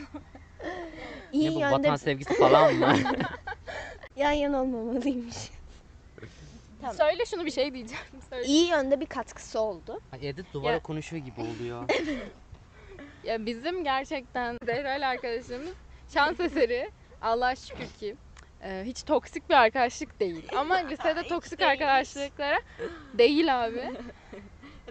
iyi 1.33 1.51
ne 1.51 1.55
bu 1.55 1.61
yönde 1.61 1.75
vatan 1.75 1.97
sevgisi 1.97 2.35
falan 2.35 2.75
mı? 2.75 2.95
yan 4.17 4.33
yana 4.33 4.63
olmamalıymış. 4.63 5.51
Tamam. 6.81 6.97
Söyle 6.97 7.25
şunu 7.31 7.45
bir 7.47 7.51
şey 7.51 7.75
diyeceğim. 7.75 8.05
Söyle. 8.31 8.47
İyi 8.47 8.69
yönde 8.69 9.01
bir 9.01 9.07
katkısı 9.07 9.61
oldu. 9.61 10.01
Ay, 10.13 10.29
Edit 10.29 10.47
duvara 10.55 10.73
Ya- 10.73 10.83
konuşuyor 10.83 11.25
gibi 11.25 11.41
oluyor. 11.41 11.89
Ya 13.25 13.47
bizim 13.47 13.85
gerçekten 13.85 14.57
Zehra 14.67 14.97
ile 14.97 15.07
arkadaşlarımız 15.07 15.75
şans 16.15 16.41
eseri. 16.41 16.91
Allah 17.21 17.57
şükür 17.57 17.87
ki 18.01 18.17
e, 18.65 18.83
hiç 18.85 19.03
toksik 19.03 19.49
bir 19.49 19.55
arkadaşlık 19.55 20.21
değil. 20.21 20.49
Ama 20.57 20.77
lisede 20.77 21.29
toksik 21.29 21.59
değil. 21.59 21.71
arkadaşlıklara 21.71 22.59
değil 23.15 23.65
abi. 23.65 23.91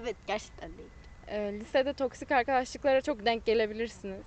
Evet 0.01 0.15
gerçekten 0.27 0.77
değil. 0.77 0.89
E, 1.27 1.59
lisede 1.59 1.93
toksik 1.93 2.31
arkadaşlıklara 2.31 3.01
çok 3.01 3.25
denk 3.25 3.45
gelebilirsiniz. 3.45 4.23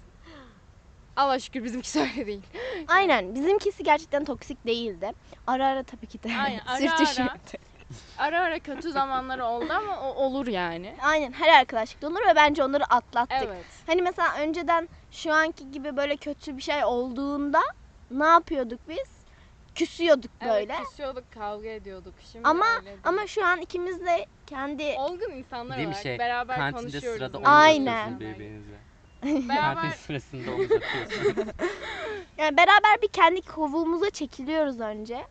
Allah 1.17 1.39
şükür 1.39 1.65
bizimki 1.65 2.01
öyle 2.01 2.27
değil. 2.27 2.43
Aynen 2.89 3.35
bizimkisi 3.35 3.83
gerçekten 3.85 4.25
toksik 4.25 4.67
değildi. 4.67 5.13
Ara 5.47 5.67
ara 5.67 5.83
tabii 5.83 6.07
ki 6.07 6.23
de 6.23 6.29
Aynen, 6.45 6.61
ara 6.67 6.79
sürtüşüyordu. 6.79 7.33
Ara 8.19 8.41
ara 8.41 8.59
kötü 8.59 8.91
zamanları 8.93 9.45
oldu 9.45 9.73
ama 9.73 10.01
o 10.01 10.15
olur 10.25 10.47
yani. 10.47 10.97
Aynen 11.03 11.33
her 11.33 11.61
arkadaşlıkta 11.61 12.07
olur 12.07 12.21
ve 12.31 12.37
bence 12.37 12.65
onları 12.65 12.85
atlattık. 12.85 13.39
Evet. 13.49 13.65
Hani 13.87 14.03
mesela 14.03 14.35
önceden 14.39 14.89
şu 15.11 15.33
anki 15.35 15.71
gibi 15.71 15.97
böyle 15.97 16.17
kötü 16.17 16.57
bir 16.57 16.63
şey 16.63 16.85
olduğunda 16.85 17.61
ne 18.11 18.25
yapıyorduk 18.25 18.81
biz? 18.89 19.21
küsüyorduk 19.75 20.31
Evet, 20.41 20.53
böyle. 20.53 20.77
küsüyorduk, 20.85 21.33
kavga 21.33 21.69
ediyorduk. 21.69 22.15
Şimdi 22.33 22.49
Ama 22.49 22.67
öyle 22.77 22.87
değil. 22.87 22.99
ama 23.05 23.27
şu 23.27 23.47
an 23.47 23.61
ikimiz 23.61 24.01
de 24.01 24.27
kendi 24.47 24.95
olgun 24.99 25.31
insanlar 25.31 25.77
Değil 25.77 25.89
mi 25.89 25.93
olarak 25.93 26.03
şey? 26.03 26.19
beraber 26.19 26.57
Kantinde 26.57 26.81
konuşuyoruz. 26.91 27.19
sırada 27.19 27.39
omuz 27.39 27.49
Aynen. 27.49 28.21
birbirinize. 28.21 28.77
Kantin 29.23 29.49
beraber 29.49 29.91
sırasında 29.91 30.51
omuz 30.51 30.71
atıyorsun. 30.73 31.37
yani 32.39 32.57
beraber 32.57 33.03
bir 33.03 33.09
kendi 33.09 33.43
kovuğumuza 33.43 34.11
çekiliyoruz 34.11 34.81
önce. 34.81 35.27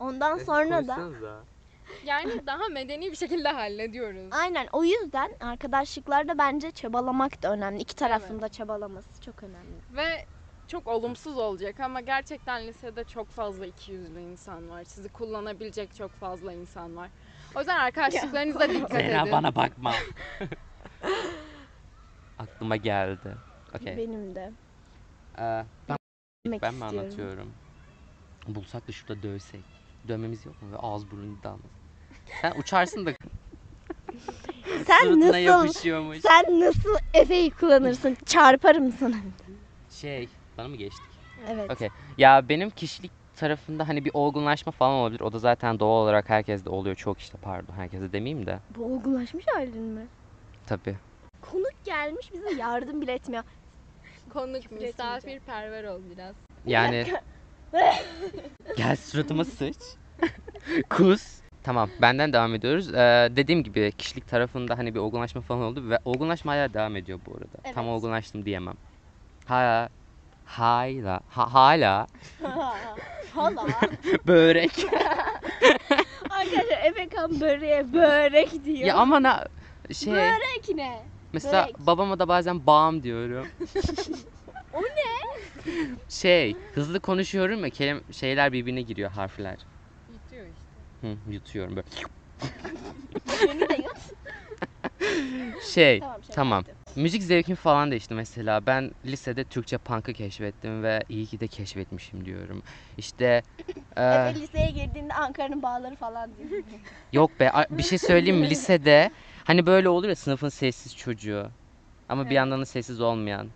Ondan 0.00 0.38
sonra 0.38 0.88
da 0.88 0.94
Konuşsanıza. 0.94 1.44
Yani 2.04 2.46
daha 2.46 2.68
medeni 2.68 3.10
bir 3.10 3.16
şekilde 3.16 3.48
hallediyoruz. 3.48 4.28
aynen 4.30 4.68
o 4.72 4.84
yüzden 4.84 5.30
arkadaşlıklarda 5.40 6.38
bence 6.38 6.70
çabalamak 6.70 7.42
da 7.42 7.52
önemli. 7.52 7.80
İki 7.80 7.96
tarafın 7.96 8.42
da 8.42 8.48
çabalaması 8.48 9.22
çok 9.22 9.42
önemli. 9.42 9.76
Ve 9.96 10.24
çok 10.68 10.86
olumsuz 10.86 11.38
olacak 11.38 11.80
ama 11.80 12.00
gerçekten 12.00 12.66
lisede 12.66 13.04
çok 13.04 13.28
fazla 13.28 13.66
ikiyüzlü 13.66 14.20
insan 14.20 14.70
var. 14.70 14.84
Sizi 14.84 15.08
kullanabilecek 15.08 15.94
çok 15.94 16.10
fazla 16.10 16.52
insan 16.52 16.96
var. 16.96 17.10
O 17.54 17.58
yüzden 17.58 17.78
arkadaşlıklarınıza 17.78 18.68
dikkat 18.70 18.90
Zehra 18.90 19.22
edin. 19.22 19.32
bana 19.32 19.54
bakma. 19.54 19.92
Aklıma 22.38 22.76
geldi. 22.76 23.36
Okey. 23.76 23.96
Benim 23.96 24.34
de. 24.34 24.52
Ee, 25.38 25.64
ben, 25.88 25.96
Demek 26.46 26.62
ben 26.62 26.74
mi 26.74 26.84
istiyorum. 26.84 26.98
anlatıyorum? 26.98 27.52
Bulsak 28.46 28.88
da 28.88 28.92
şurada 28.92 29.22
dövsek. 29.22 29.60
Dövmemiz 30.08 30.46
yok 30.46 30.62
mu? 30.62 30.72
Ve 30.72 30.76
ağız 30.76 31.10
burun 31.10 31.36
iddiamız. 31.36 31.70
Sen 32.42 32.52
uçarsın 32.58 33.06
da 33.06 33.10
Sen 34.86 35.20
nasıl 35.20 35.38
yapışıyormuş. 35.38 36.18
sen 36.18 36.60
nasıl 36.60 36.96
Efe'yi 37.14 37.50
kullanırsın? 37.50 38.16
Çarparım 38.26 38.92
sana. 38.92 39.16
Şey, 39.90 40.28
bana 40.58 40.68
mı 40.68 40.76
geçtik? 40.76 41.02
Evet. 41.50 41.70
Okey. 41.70 41.88
Ya 42.18 42.48
benim 42.48 42.70
kişilik 42.70 43.12
tarafında 43.36 43.88
hani 43.88 44.04
bir 44.04 44.10
olgunlaşma 44.14 44.72
falan 44.72 44.94
olabilir. 44.94 45.20
O 45.20 45.32
da 45.32 45.38
zaten 45.38 45.80
doğal 45.80 46.02
olarak 46.02 46.28
herkeste 46.28 46.70
oluyor. 46.70 46.96
Çok 46.96 47.20
işte 47.20 47.38
pardon 47.42 47.74
herkese 47.74 48.12
demeyeyim 48.12 48.46
de. 48.46 48.58
Bu 48.76 48.84
olgunlaşmış 48.84 49.44
halin 49.54 49.82
mi? 49.82 50.06
Tabii. 50.66 50.96
Konuk 51.40 51.84
gelmiş 51.84 52.30
bize 52.32 52.60
yardım 52.60 53.00
bile 53.00 53.12
etmiyor. 53.12 53.44
Konuk, 54.32 54.62
Küfür 54.62 54.76
misafirperver 54.76 55.84
ol 55.84 56.00
biraz. 56.10 56.34
Yani 56.66 57.06
gel 58.76 58.96
suratıma 58.96 59.44
sıç. 59.44 59.76
Kus. 60.90 61.40
Tamam 61.62 61.90
benden 62.02 62.32
devam 62.32 62.54
ediyoruz. 62.54 62.94
Ee, 62.94 63.28
dediğim 63.36 63.62
gibi 63.62 63.92
kişilik 63.92 64.26
tarafında 64.28 64.78
hani 64.78 64.94
bir 64.94 65.00
olgunlaşma 65.00 65.40
falan 65.40 65.62
oldu 65.62 65.90
ve 65.90 65.98
olgunlaşma 66.04 66.52
hala 66.52 66.74
devam 66.74 66.96
ediyor 66.96 67.20
bu 67.26 67.34
arada. 67.36 67.72
Tam 67.74 67.84
Evet. 67.86 67.96
olgunlaştım 67.96 68.44
diyemem. 68.44 68.74
Hala 69.46 69.88
hala 70.44 71.20
ha, 71.26 71.54
hala 71.54 72.06
Hala. 73.34 73.66
börek. 74.26 74.70
Arkadaşlar 76.30 76.84
Efe 76.84 77.08
kan 77.08 77.40
böreğe 77.40 77.92
börek 77.92 78.64
diyor. 78.64 78.88
ya 78.88 78.94
ama 78.96 79.22
na 79.22 79.46
şey 79.92 80.12
Börek 80.12 80.68
ne? 80.74 81.02
mesela 81.32 81.64
börek. 81.64 81.78
babama 81.78 82.18
da 82.18 82.28
bazen 82.28 82.66
bağım 82.66 83.02
diyorum. 83.02 83.46
O 84.72 84.82
ne? 84.82 85.20
Şey 86.08 86.56
hızlı 86.74 87.00
konuşuyorum 87.00 87.64
ya 87.64 87.70
kelim 87.70 88.04
şeyler 88.12 88.52
birbirine 88.52 88.82
giriyor 88.82 89.10
harfler. 89.10 89.66
Hı, 91.00 91.16
yutuyorum 91.30 91.76
böyle. 91.76 91.86
Beni 93.46 93.68
de 93.68 93.74
yut. 93.76 94.20
Şey 95.74 96.00
Tamam, 96.00 96.22
şaka 96.22 96.34
tamam. 96.34 96.64
yaptım. 96.68 97.02
Müzik 97.02 97.22
zevkim 97.22 97.56
falan 97.56 97.90
değişti 97.90 98.14
mesela. 98.14 98.66
Ben 98.66 98.90
lisede 99.04 99.44
Türkçe 99.44 99.78
punk'ı 99.78 100.12
keşfettim 100.12 100.82
ve 100.82 101.00
iyi 101.08 101.26
ki 101.26 101.40
de 101.40 101.48
keşfetmişim 101.48 102.24
diyorum. 102.24 102.62
İşte 102.96 103.42
e, 103.96 104.02
Efe 104.02 104.34
liseye 104.34 104.70
girdiğinde 104.70 105.14
Ankara'nın 105.14 105.62
bağları 105.62 105.96
falan 105.96 106.36
diyor. 106.36 106.50
yok 107.12 107.40
be 107.40 107.50
a- 107.52 107.66
bir 107.78 107.82
şey 107.82 107.98
söyleyeyim 107.98 108.36
mi 108.40 108.50
lisede 108.50 109.10
hani 109.44 109.66
böyle 109.66 109.88
olur 109.88 110.08
ya 110.08 110.16
sınıfın 110.16 110.48
sessiz 110.48 110.96
çocuğu 110.96 111.50
ama 112.08 112.30
bir 112.30 112.34
yandan 112.34 112.60
da 112.60 112.66
sessiz 112.66 113.00
olmayan. 113.00 113.50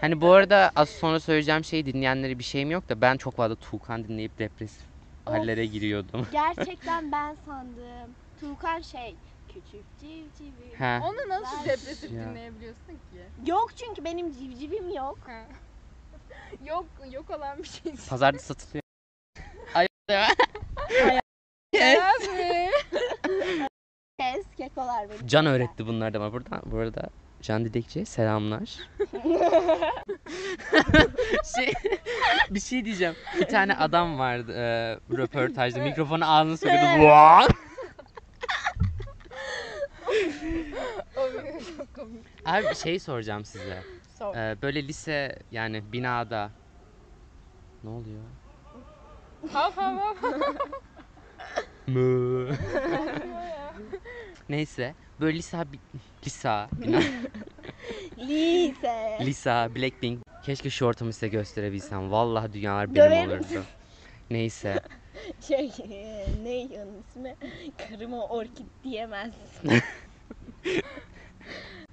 Hani 0.00 0.20
bu 0.20 0.32
arada 0.32 0.72
az 0.76 0.88
sonra 0.88 1.20
söyleyeceğim 1.20 1.64
şeyi 1.64 1.86
dinleyenlere 1.86 2.38
bir 2.38 2.44
şeyim 2.44 2.70
yok 2.70 2.88
da 2.88 3.00
ben 3.00 3.16
çok 3.16 3.36
fazla 3.36 3.56
Tuğkan 3.56 4.04
dinleyip 4.04 4.38
depresif. 4.38 4.89
Hallere 5.24 5.66
giriyordum. 5.66 6.26
Gerçekten 6.32 7.12
ben 7.12 7.36
sandım. 7.46 8.14
Tuğkan 8.40 8.80
şey 8.80 9.16
küçük 9.48 9.84
civcivim. 10.00 10.78
He. 10.78 11.00
Onu 11.04 11.28
nasıl 11.28 11.56
Ben- 11.58 11.64
depresif 11.64 12.12
Ya. 12.12 12.24
dinleyebiliyorsun 12.30 12.92
ki? 12.92 13.50
Yok 13.50 13.70
çünkü 13.76 14.04
benim 14.04 14.32
civcivim 14.32 14.90
yok. 14.94 15.18
Ha. 15.26 15.42
yok 16.66 16.86
yok 17.12 17.30
olan 17.30 17.58
bir 17.58 17.64
şey. 17.68 17.94
Pazarda 18.08 18.38
satılıyor. 18.38 18.82
Ay 19.74 19.86
Abi. 21.96 22.70
Kes 24.20 24.44
kekolar 24.56 25.10
benim. 25.10 25.26
Can 25.26 25.46
öğretti 25.46 25.86
bunlar 25.86 26.14
da 26.14 26.20
bana. 26.20 26.32
Burada, 26.32 26.62
bu 26.66 26.78
arada 26.78 27.10
Can 27.42 27.64
Didekçi 27.64 28.06
selamlar. 28.06 28.68
şey, 31.56 31.72
bir 32.50 32.60
şey 32.60 32.84
diyeceğim. 32.84 33.14
Bir 33.40 33.46
tane 33.46 33.76
adam 33.76 34.18
vardı 34.18 34.52
e, 34.52 34.98
röportajda. 35.16 35.78
Mikrofonu 35.80 36.32
ağzına 36.32 36.56
sokuyordu. 36.56 37.04
Vaa! 37.04 37.48
Abi 42.44 42.66
bir 42.70 42.74
şey 42.74 42.98
soracağım 42.98 43.44
size. 43.44 43.82
Sor. 44.18 44.34
E, 44.36 44.56
böyle 44.62 44.88
lise 44.88 45.38
yani 45.50 45.92
binada 45.92 46.50
ne 47.84 47.90
oluyor? 47.90 48.22
Hav 49.52 49.72
hav 49.72 49.96
hav. 49.96 50.14
Mı. 51.86 52.48
Neyse. 54.48 54.94
Böyle 55.20 55.38
lisa 55.38 55.64
lisa 56.26 56.68
Lise. 58.18 59.18
lisa 59.20 59.74
Blackpink. 59.74 60.20
Keşke 60.44 60.70
şu 60.70 60.84
ortamı 60.86 61.12
size 61.12 61.28
gösterebilsem. 61.28 62.10
Vallahi 62.10 62.52
dünyalar 62.52 62.94
benim 62.94 62.96
Döverim. 63.06 63.30
olurdu. 63.30 63.64
Neyse. 64.30 64.80
Şey 65.48 65.70
ne 66.42 66.68
onun 66.82 67.00
ismi? 67.10 67.36
Karıma 67.88 68.26
orkid 68.28 68.66
diyemez. 68.84 69.34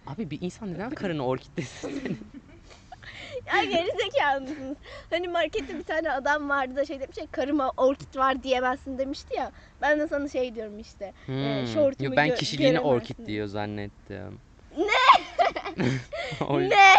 Abi 0.08 0.30
bir 0.32 0.42
insan 0.42 0.74
neden 0.74 0.90
karını 0.90 1.26
orkid 1.26 1.58
desin? 1.58 2.18
Ya 3.56 3.64
gerizekalı 3.64 4.42
mısınız? 4.42 4.78
Hani 5.10 5.28
markette 5.28 5.78
bir 5.80 5.84
tane 5.84 6.12
adam 6.12 6.50
vardı 6.50 6.76
da 6.76 6.86
şey 6.86 7.00
demiş 7.00 7.18
ya 7.18 7.28
karıma 7.32 7.72
orkid 7.78 8.16
var 8.16 8.44
diyemezsin 8.44 8.98
demişti 8.98 9.38
ya. 9.38 9.52
Ben 9.82 10.00
de 10.00 10.08
sana 10.08 10.30
şey 10.30 10.56
diyorum 10.56 10.80
işte. 10.80 11.14
Hmm. 11.26 11.68
şortumu 11.74 12.06
Yok 12.10 12.18
ben 12.18 12.30
gö- 12.30 12.36
kişiliğini 12.36 12.72
göremezsin. 12.74 12.96
orkid 12.96 13.28
diyor 13.28 13.48
zannettim. 13.48 14.40
Ne? 14.78 14.88
Ne? 16.50 16.96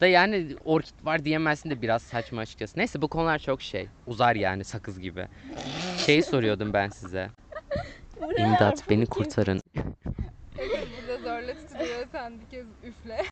Da 0.00 0.06
yani 0.06 0.56
orkid 0.64 0.94
var 1.04 1.24
diyemezsin 1.24 1.70
de 1.70 1.82
biraz 1.82 2.02
saçma 2.02 2.40
açıkçası. 2.40 2.78
Neyse 2.78 3.02
bu 3.02 3.08
konular 3.08 3.38
çok 3.38 3.62
şey. 3.62 3.88
Uzar 4.06 4.36
yani 4.36 4.64
sakız 4.64 5.00
gibi. 5.00 5.26
Şey 6.06 6.22
soruyordum 6.22 6.72
ben 6.72 6.88
size. 6.88 7.28
İmdat 8.38 8.90
beni 8.90 9.06
kurtarın. 9.06 9.60
Evet, 10.58 10.88
burada 11.00 11.22
zorla 11.22 11.54
tutuluyor 11.54 12.06
sen 12.12 12.40
bir 12.40 12.46
kez 12.46 12.66
üfle. 12.82 13.22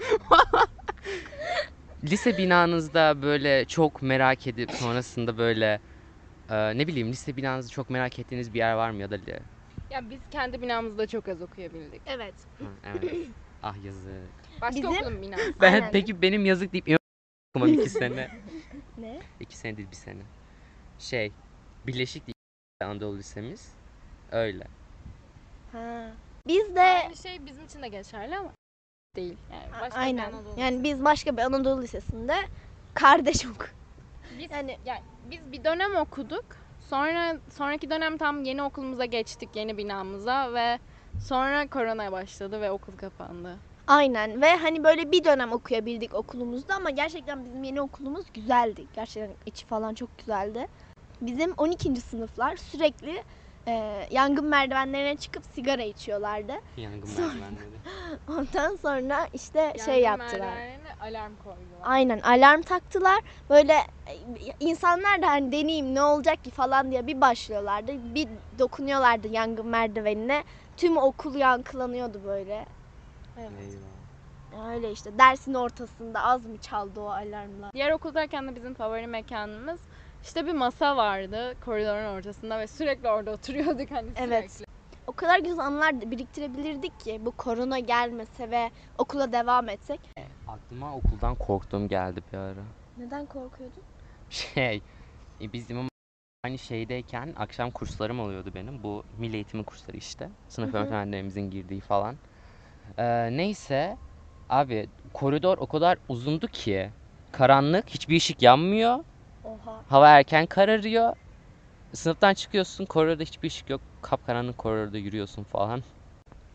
Lise 2.04 2.38
binanızda 2.38 3.22
böyle 3.22 3.64
çok 3.64 4.02
merak 4.02 4.46
edip 4.46 4.70
sonrasında 4.70 5.38
böyle 5.38 5.80
e, 6.50 6.78
ne 6.78 6.86
bileyim 6.86 7.08
lise 7.08 7.36
binanızda 7.36 7.70
çok 7.70 7.90
merak 7.90 8.18
ettiğiniz 8.18 8.54
bir 8.54 8.58
yer 8.58 8.74
var 8.74 8.90
mı 8.90 9.00
ya 9.00 9.10
da 9.10 9.16
Ya 9.90 10.10
biz 10.10 10.20
kendi 10.30 10.62
binamızda 10.62 11.06
çok 11.06 11.28
az 11.28 11.42
okuyabildik. 11.42 12.02
Evet. 12.06 12.34
Ha, 12.58 12.66
evet. 12.84 13.14
Ah 13.62 13.84
yazık. 13.84 14.12
Başka 14.60 14.76
Bizim- 14.76 14.90
okulun 14.90 15.22
binası. 15.22 15.54
Ben 15.60 15.72
Aynen. 15.72 15.90
peki 15.92 16.22
benim 16.22 16.44
yazık 16.44 16.72
deyip 16.72 16.98
okumam 17.54 17.74
iki 17.74 17.90
sene. 17.90 18.30
Ne? 18.98 19.20
İki 19.40 19.56
sene 19.56 19.76
değil 19.76 19.90
bir 19.90 19.96
sene. 19.96 20.22
Şey 20.98 21.32
Birleşik 21.86 22.26
değil 22.26 22.34
Anadolu 22.84 23.18
Lisemiz. 23.18 23.72
Öyle. 24.32 24.64
Ha. 25.72 26.10
Biz 26.46 26.74
de 26.74 26.80
Aynı 26.80 27.16
şey 27.16 27.46
bizim 27.46 27.64
için 27.64 27.82
de 27.82 27.88
geçerli 27.88 28.36
ama 28.36 28.52
değil. 29.16 29.36
Yani 29.52 29.72
başka 29.82 30.00
bir 30.00 30.04
aynen. 30.04 30.32
Anadolu 30.32 30.60
Yani 30.60 30.84
biz 30.84 31.04
başka 31.04 31.36
bir 31.36 31.42
Anadolu 31.42 31.82
Lisesi'nde 31.82 32.34
kardeş 32.94 33.46
ok. 33.46 33.74
Biz, 34.38 34.50
Yani- 34.50 34.78
yani 34.84 35.00
biz 35.30 35.52
bir 35.52 35.64
dönem 35.64 35.96
okuduk. 35.96 36.44
Sonra 36.90 37.36
sonraki 37.56 37.90
dönem 37.90 38.16
tam 38.16 38.44
yeni 38.44 38.62
okulumuza 38.62 39.04
geçtik, 39.04 39.48
yeni 39.54 39.76
binamıza 39.78 40.54
ve 40.54 40.78
sonra 41.20 41.68
korona 41.68 42.12
başladı 42.12 42.60
ve 42.60 42.70
okul 42.70 42.96
kapandı. 42.96 43.56
Aynen 43.86 44.42
ve 44.42 44.56
hani 44.56 44.84
böyle 44.84 45.12
bir 45.12 45.24
dönem 45.24 45.52
okuyabildik 45.52 46.14
okulumuzda 46.14 46.74
ama 46.74 46.90
gerçekten 46.90 47.44
bizim 47.44 47.64
yeni 47.64 47.80
okulumuz 47.80 48.26
güzeldi. 48.34 48.86
Gerçekten 48.94 49.36
içi 49.46 49.66
falan 49.66 49.94
çok 49.94 50.18
güzeldi. 50.18 50.66
Bizim 51.20 51.52
12. 51.56 52.00
sınıflar 52.00 52.56
sürekli 52.56 53.22
e, 53.68 54.06
yangın 54.10 54.44
merdivenlerine 54.44 55.16
çıkıp 55.16 55.44
sigara 55.54 55.82
içiyorlardı. 55.82 56.52
Yangın 56.76 57.06
Sonra- 57.06 57.26
merdivenleri. 57.26 57.76
Ondan 58.28 58.76
sonra 58.76 59.28
işte 59.32 59.72
şey 59.84 60.00
Yangın 60.00 60.22
yaptılar. 60.24 60.46
merdivenlerine 60.46 60.94
alarm 61.00 61.32
koydular. 61.36 61.78
Aynen 61.82 62.20
alarm 62.20 62.62
taktılar. 62.62 63.20
Böyle 63.50 63.72
e, 64.06 64.14
insanlar 64.60 65.22
da 65.22 65.26
hani 65.28 65.52
deneyeyim 65.52 65.94
ne 65.94 66.02
olacak 66.02 66.44
ki 66.44 66.50
falan 66.50 66.90
diye 66.90 67.06
bir 67.06 67.20
başlıyorlardı. 67.20 68.14
Bir 68.14 68.28
dokunuyorlardı 68.58 69.28
yangın 69.28 69.66
merdivenine. 69.66 70.44
Tüm 70.76 70.96
okul 70.96 71.34
yankılanıyordu 71.34 72.20
böyle. 72.24 72.66
Evet. 73.38 73.50
Eyvah. 73.60 73.86
Öyle 74.70 74.92
işte 74.92 75.18
dersin 75.18 75.54
ortasında 75.54 76.22
az 76.22 76.46
mı 76.46 76.58
çaldı 76.58 77.00
o 77.00 77.06
alarmlar? 77.08 77.72
Diğer 77.72 77.90
okuldayken 77.92 78.48
de 78.48 78.56
bizim 78.56 78.74
favori 78.74 79.06
mekanımız 79.06 79.80
işte 80.26 80.46
bir 80.46 80.52
masa 80.52 80.96
vardı 80.96 81.54
koridorun 81.64 82.16
ortasında 82.16 82.58
ve 82.58 82.66
sürekli 82.66 83.08
orada 83.08 83.30
oturuyorduk 83.30 83.90
hani 83.90 84.08
sürekli. 84.08 84.34
Evet. 84.34 84.62
O 85.06 85.12
kadar 85.12 85.38
güzel 85.38 85.58
anılar 85.58 86.00
biriktirebilirdik 86.10 87.00
ki 87.00 87.20
bu 87.20 87.32
korona 87.32 87.78
gelmese 87.78 88.50
ve 88.50 88.70
okula 88.98 89.32
devam 89.32 89.68
etsek. 89.68 90.00
Aklıma 90.48 90.96
okuldan 90.96 91.34
korktuğum 91.34 91.88
geldi 91.88 92.22
bir 92.32 92.38
ara. 92.38 92.62
Neden 92.96 93.26
korkuyordun? 93.26 93.82
Şey, 94.30 94.82
e, 95.40 95.52
bizim 95.52 95.88
aynı 96.44 96.58
şeydeyken 96.58 97.34
akşam 97.36 97.70
kurslarım 97.70 98.20
oluyordu 98.20 98.50
benim. 98.54 98.82
Bu 98.82 99.04
milli 99.18 99.34
eğitimin 99.34 99.64
kursları 99.64 99.96
işte. 99.96 100.28
Sınıf 100.48 100.72
Hı 100.72 100.76
hı. 100.76 100.80
öğretmenlerimizin 100.80 101.50
girdiği 101.50 101.80
falan. 101.80 102.16
Ee, 102.98 103.36
neyse, 103.36 103.96
abi 104.48 104.88
koridor 105.12 105.58
o 105.58 105.66
kadar 105.66 105.98
uzundu 106.08 106.46
ki 106.46 106.90
karanlık, 107.32 107.88
hiçbir 107.90 108.16
ışık 108.16 108.42
yanmıyor. 108.42 108.98
Oha. 109.46 109.84
Hava 109.88 110.08
erken 110.08 110.46
kararıyor. 110.46 111.12
Sınıftan 111.94 112.34
çıkıyorsun, 112.34 112.84
koridorda 112.86 113.22
hiçbir 113.22 113.48
ışık 113.48 113.70
yok. 113.70 113.80
Kapkaranlık 114.02 114.58
koridorda 114.58 114.98
yürüyorsun 114.98 115.44
falan. 115.44 115.82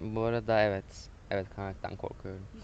Bu 0.01 0.21
arada 0.21 0.61
evet, 0.61 1.09
evet 1.31 1.49
karanlıktan 1.55 1.95
korkuyorum. 1.95 2.47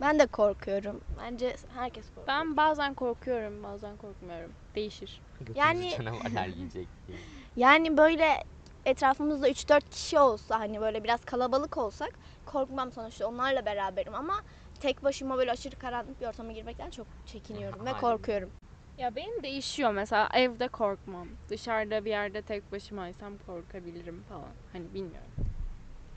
Ben 0.00 0.18
de 0.18 0.26
korkuyorum. 0.26 1.00
Bence 1.18 1.56
herkes 1.74 2.04
korkuyor. 2.06 2.28
Ben 2.28 2.56
bazen 2.56 2.94
korkuyorum 2.94 3.62
bazen 3.62 3.96
korkmuyorum. 3.96 4.52
Değişir. 4.74 5.20
Yani- 5.54 5.90
canavarlar 5.98 6.46
yiyecek 6.46 6.88
diye. 7.06 7.18
Yani 7.56 7.96
böyle 7.96 8.44
etrafımızda 8.84 9.48
3-4 9.48 9.90
kişi 9.90 10.18
olsa 10.18 10.60
hani 10.60 10.80
böyle 10.80 11.04
biraz 11.04 11.20
kalabalık 11.20 11.78
olsak 11.78 12.10
korkmam 12.46 12.92
sonuçta 12.92 13.26
onlarla 13.26 13.66
beraberim 13.66 14.14
ama 14.14 14.34
tek 14.80 15.04
başıma 15.04 15.36
böyle 15.38 15.50
aşırı 15.50 15.76
karanlık 15.76 16.20
bir 16.20 16.26
ortama 16.26 16.52
girmekten 16.52 16.90
çok 16.90 17.06
çekiniyorum 17.26 17.80
ve 17.86 17.90
Aynen. 17.90 18.00
korkuyorum. 18.00 18.50
Ya 18.98 19.16
benim 19.16 19.42
değişiyor 19.42 19.92
mesela 19.92 20.28
evde 20.34 20.68
korkmam. 20.68 21.28
Dışarıda 21.48 22.04
bir 22.04 22.10
yerde 22.10 22.42
tek 22.42 22.72
başımaysam 22.72 23.38
korkabilirim 23.38 24.22
falan. 24.22 24.54
Hani 24.72 24.94
bilmiyorum. 24.94 25.32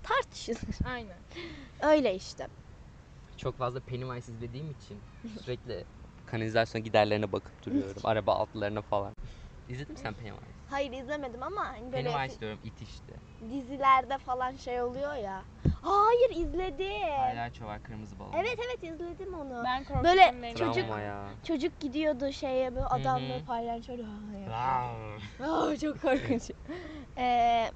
Tartışılır. 0.04 0.76
Aynen. 0.86 1.20
Öyle 1.84 2.16
işte. 2.16 2.48
Çok 3.38 3.58
fazla 3.58 3.80
Pennywise 3.80 4.32
izlediğim 4.32 4.72
için 4.72 5.04
sürekli 5.44 5.86
kanalizasyon 6.26 6.84
giderlerine 6.84 7.32
bakıp 7.32 7.64
duruyorum. 7.64 8.02
Araba 8.06 8.34
altlarına 8.36 8.82
falan. 8.82 9.16
İzledin 9.68 9.94
mi 9.94 10.00
sen 10.00 10.14
Pennywise? 10.14 10.55
Hayır 10.70 10.92
izlemedim 10.92 11.44
ama 11.44 11.66
hani 11.66 11.94
böyle 11.94 12.12
Pennywise 12.12 12.40
diyorum 12.40 12.60
it 12.64 12.82
işte. 12.82 13.14
dizilerde 13.50 14.18
falan 14.18 14.56
şey 14.56 14.82
oluyor 14.82 15.16
ya. 15.16 15.44
Hayır 15.82 16.46
izledim. 16.48 17.18
Palyaço 17.18 17.66
var 17.66 17.84
kırmızı 17.84 18.20
balon. 18.20 18.34
Evet 18.34 18.60
evet 18.68 18.94
izledim 18.94 19.34
onu. 19.34 19.64
Ben 19.66 19.84
korku 19.84 20.04
Böyle 20.04 20.54
Travma 20.56 20.74
çocuk- 20.74 20.90
ya. 20.90 21.28
Çocuk 21.44 21.80
gidiyordu 21.80 22.32
şeye 22.32 22.76
böyle 22.76 22.86
adam 22.86 23.22
hı. 23.22 23.46
palyaço. 23.46 23.94
Aa. 24.50 25.18
Aa, 25.40 25.78
çok 25.78 26.02
korkunç. 26.02 26.52
Ee, 27.18 27.72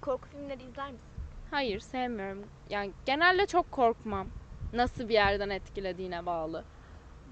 korku 0.00 0.28
filmleri 0.28 0.62
izler 0.64 0.92
misin? 0.92 1.06
Hayır 1.50 1.80
sevmiyorum. 1.80 2.44
Yani 2.68 2.92
genelde 3.04 3.46
çok 3.46 3.72
korkmam. 3.72 4.28
Nasıl 4.72 5.08
bir 5.08 5.14
yerden 5.14 5.50
etkilediğine 5.50 6.26
bağlı. 6.26 6.64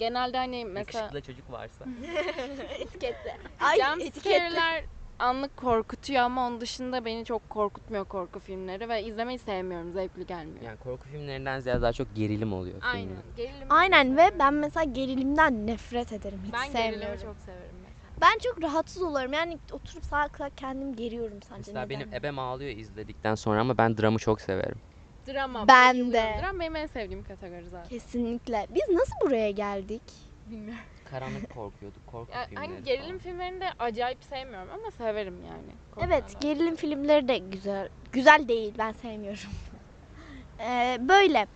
Genelde 0.02 0.36
hani 0.36 0.64
mesela 0.64 1.04
Yakışıklı 1.04 1.22
çocuk 1.22 1.50
varsa. 1.50 1.84
Etiketli. 2.78 3.30
jump 3.60 4.02
etiketli. 4.02 4.20
scare'ler 4.20 4.84
anlık 5.18 5.56
korkutuyor 5.56 6.22
ama 6.22 6.46
onun 6.46 6.60
dışında 6.60 7.04
beni 7.04 7.24
çok 7.24 7.50
korkutmuyor 7.50 8.04
korku 8.04 8.40
filmleri 8.40 8.88
ve 8.88 9.04
izlemeyi 9.04 9.38
sevmiyorum. 9.38 9.92
Zevkli 9.92 10.26
gelmiyor. 10.26 10.62
Yani 10.62 10.76
korku 10.76 11.08
filmlerinden 11.08 11.60
ziyade 11.60 11.82
daha 11.82 11.92
çok 11.92 12.16
gerilim 12.16 12.52
oluyor 12.52 12.80
filmler. 12.80 12.94
Aynen. 12.94 13.22
Gerilimi 13.36 13.66
Aynen 13.70 14.16
ve 14.16 14.30
ben 14.38 14.54
mesela 14.54 14.84
gerilimden 14.84 15.66
nefret 15.66 16.12
ederim. 16.12 16.40
Hiç 16.44 16.52
ben 16.52 16.72
gerilimi 16.72 16.92
sevmiyorum. 16.92 17.22
çok 17.22 17.38
severim 17.40 17.76
mesela. 17.82 18.12
Ben 18.20 18.38
çok 18.42 18.62
rahatsız 18.62 19.02
olurum. 19.02 19.32
Yani 19.32 19.60
oturup 19.72 20.04
sağa 20.04 20.28
kadar 20.28 20.50
kendim 20.50 20.96
geriyorum 20.96 21.42
sadece. 21.42 21.70
Mesela 21.72 21.86
Neden? 21.86 22.00
benim 22.00 22.14
ebem 22.14 22.38
ağlıyor 22.38 22.70
izledikten 22.70 23.34
sonra 23.34 23.60
ama 23.60 23.78
ben 23.78 23.96
dramı 23.98 24.18
çok 24.18 24.40
severim. 24.40 24.80
Drama. 25.26 25.68
Ben 25.68 26.12
de. 26.12 26.36
Drama 26.42 26.60
benim 26.60 26.76
en 26.76 26.86
sevdiğim 26.86 27.24
kategori 27.24 27.68
zaten. 27.70 27.88
Kesinlikle. 27.88 28.66
Biz 28.74 28.82
nasıl 28.88 29.12
buraya 29.26 29.50
geldik? 29.50 30.02
Bilmiyorum. 30.50 30.80
Karanlık 31.10 31.50
korkuyorduk, 31.54 32.06
korku 32.06 32.32
Ya, 32.32 32.46
filmleri 32.46 32.66
hani 32.66 32.84
gerilim 32.84 33.06
falan. 33.06 33.18
filmlerini 33.18 33.60
de 33.60 33.68
acayip 33.78 34.24
sevmiyorum 34.24 34.68
ama 34.70 34.90
severim 34.90 35.34
yani. 35.46 36.06
Evet, 36.06 36.24
gerilim 36.40 36.76
filmleri 36.76 37.28
de 37.28 37.38
güzel. 37.38 37.88
Güzel 38.12 38.48
değil, 38.48 38.74
ben 38.78 38.92
sevmiyorum. 38.92 39.40
Ee, 40.60 40.98
böyle. 41.00 41.46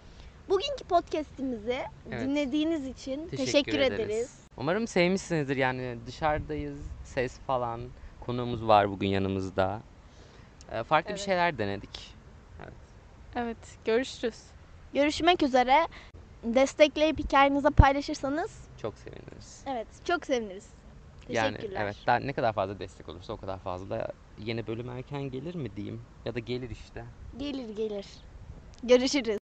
Bugünkü 0.48 0.84
podcast'imizi 0.88 1.78
Evet. 2.10 2.20
dinlediğiniz 2.20 2.86
için 2.86 3.28
Teşekkür, 3.28 3.36
teşekkür, 3.52 3.78
ederiz. 3.78 4.00
ederiz. 4.10 4.38
Umarım 4.56 4.86
sevmişsinizdir 4.86 5.56
yani 5.56 5.96
dışarıdayız, 6.06 6.78
ses 7.04 7.38
falan. 7.38 7.80
Konuğumuz 8.20 8.66
var 8.68 8.90
bugün 8.90 9.08
yanımızda. 9.08 9.80
Ee, 10.72 10.82
farklı 10.82 11.08
bir 11.08 11.14
Evet. 11.14 11.24
şeyler 11.26 11.58
denedik. 11.58 12.15
Evet, 13.36 13.78
görüşürüz. 13.84 14.34
Görüşmek 14.94 15.42
üzere. 15.42 15.88
Destekleyip 16.44 17.18
hikayenizi 17.18 17.70
paylaşırsanız 17.70 18.68
Çok 18.76 18.98
seviniriz. 18.98 19.64
evet 19.66 19.86
çok 20.04 20.26
seviniriz. 20.26 20.64
Yani 21.28 21.56
Teşekkürler. 21.56 21.82
evet 21.82 21.96
daha 22.06 22.16
ne 22.16 22.32
kadar 22.32 22.52
fazla 22.52 22.80
destek 22.80 23.08
olursa 23.08 23.32
o 23.32 23.36
kadar 23.36 23.58
fazla 23.58 24.08
yeni 24.38 24.66
bölüm 24.66 24.88
erken 24.90 25.22
gelir 25.22 25.54
mi 25.54 25.76
diyeyim 25.76 26.06
ya 26.24 26.34
da 26.34 26.38
gelir 26.38 26.70
işte. 26.70 27.04
Gelir 27.36 27.68
gelir. 27.76 28.06
Görüşürüz. 28.82 29.38